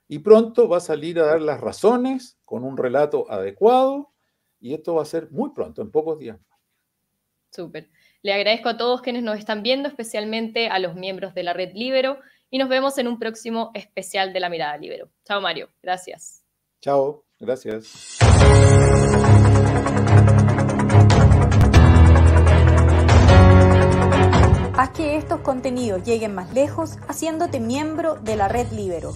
Y 0.06 0.18
pronto 0.18 0.68
va 0.68 0.78
a 0.78 0.80
salir 0.80 1.18
a 1.18 1.26
dar 1.26 1.40
las 1.40 1.60
razones 1.62 2.38
con 2.44 2.62
un 2.62 2.76
relato 2.76 3.30
adecuado 3.30 4.12
y 4.60 4.74
esto 4.74 4.96
va 4.96 5.02
a 5.02 5.06
ser 5.06 5.30
muy 5.30 5.50
pronto, 5.50 5.80
en 5.80 5.90
pocos 5.90 6.18
días. 6.18 6.38
Súper. 7.50 7.88
Le 8.22 8.32
agradezco 8.32 8.68
a 8.68 8.76
todos 8.76 9.00
quienes 9.02 9.22
nos 9.22 9.38
están 9.38 9.62
viendo, 9.62 9.88
especialmente 9.88 10.68
a 10.68 10.78
los 10.78 10.94
miembros 10.94 11.34
de 11.34 11.42
la 11.42 11.52
red 11.52 11.72
Libero, 11.74 12.18
y 12.50 12.58
nos 12.58 12.68
vemos 12.68 12.98
en 12.98 13.08
un 13.08 13.18
próximo 13.18 13.70
especial 13.74 14.32
de 14.32 14.40
la 14.40 14.48
mirada 14.48 14.76
Libero. 14.76 15.10
Chao 15.24 15.40
Mario, 15.40 15.70
gracias. 15.82 16.42
Chao, 16.80 17.24
gracias. 17.38 18.18
Haz 24.76 24.90
que 24.90 25.16
estos 25.16 25.40
contenidos 25.40 26.04
lleguen 26.04 26.34
más 26.34 26.54
lejos 26.54 26.98
haciéndote 27.08 27.58
miembro 27.58 28.14
de 28.14 28.36
la 28.36 28.46
red 28.46 28.70
Libero. 28.70 29.12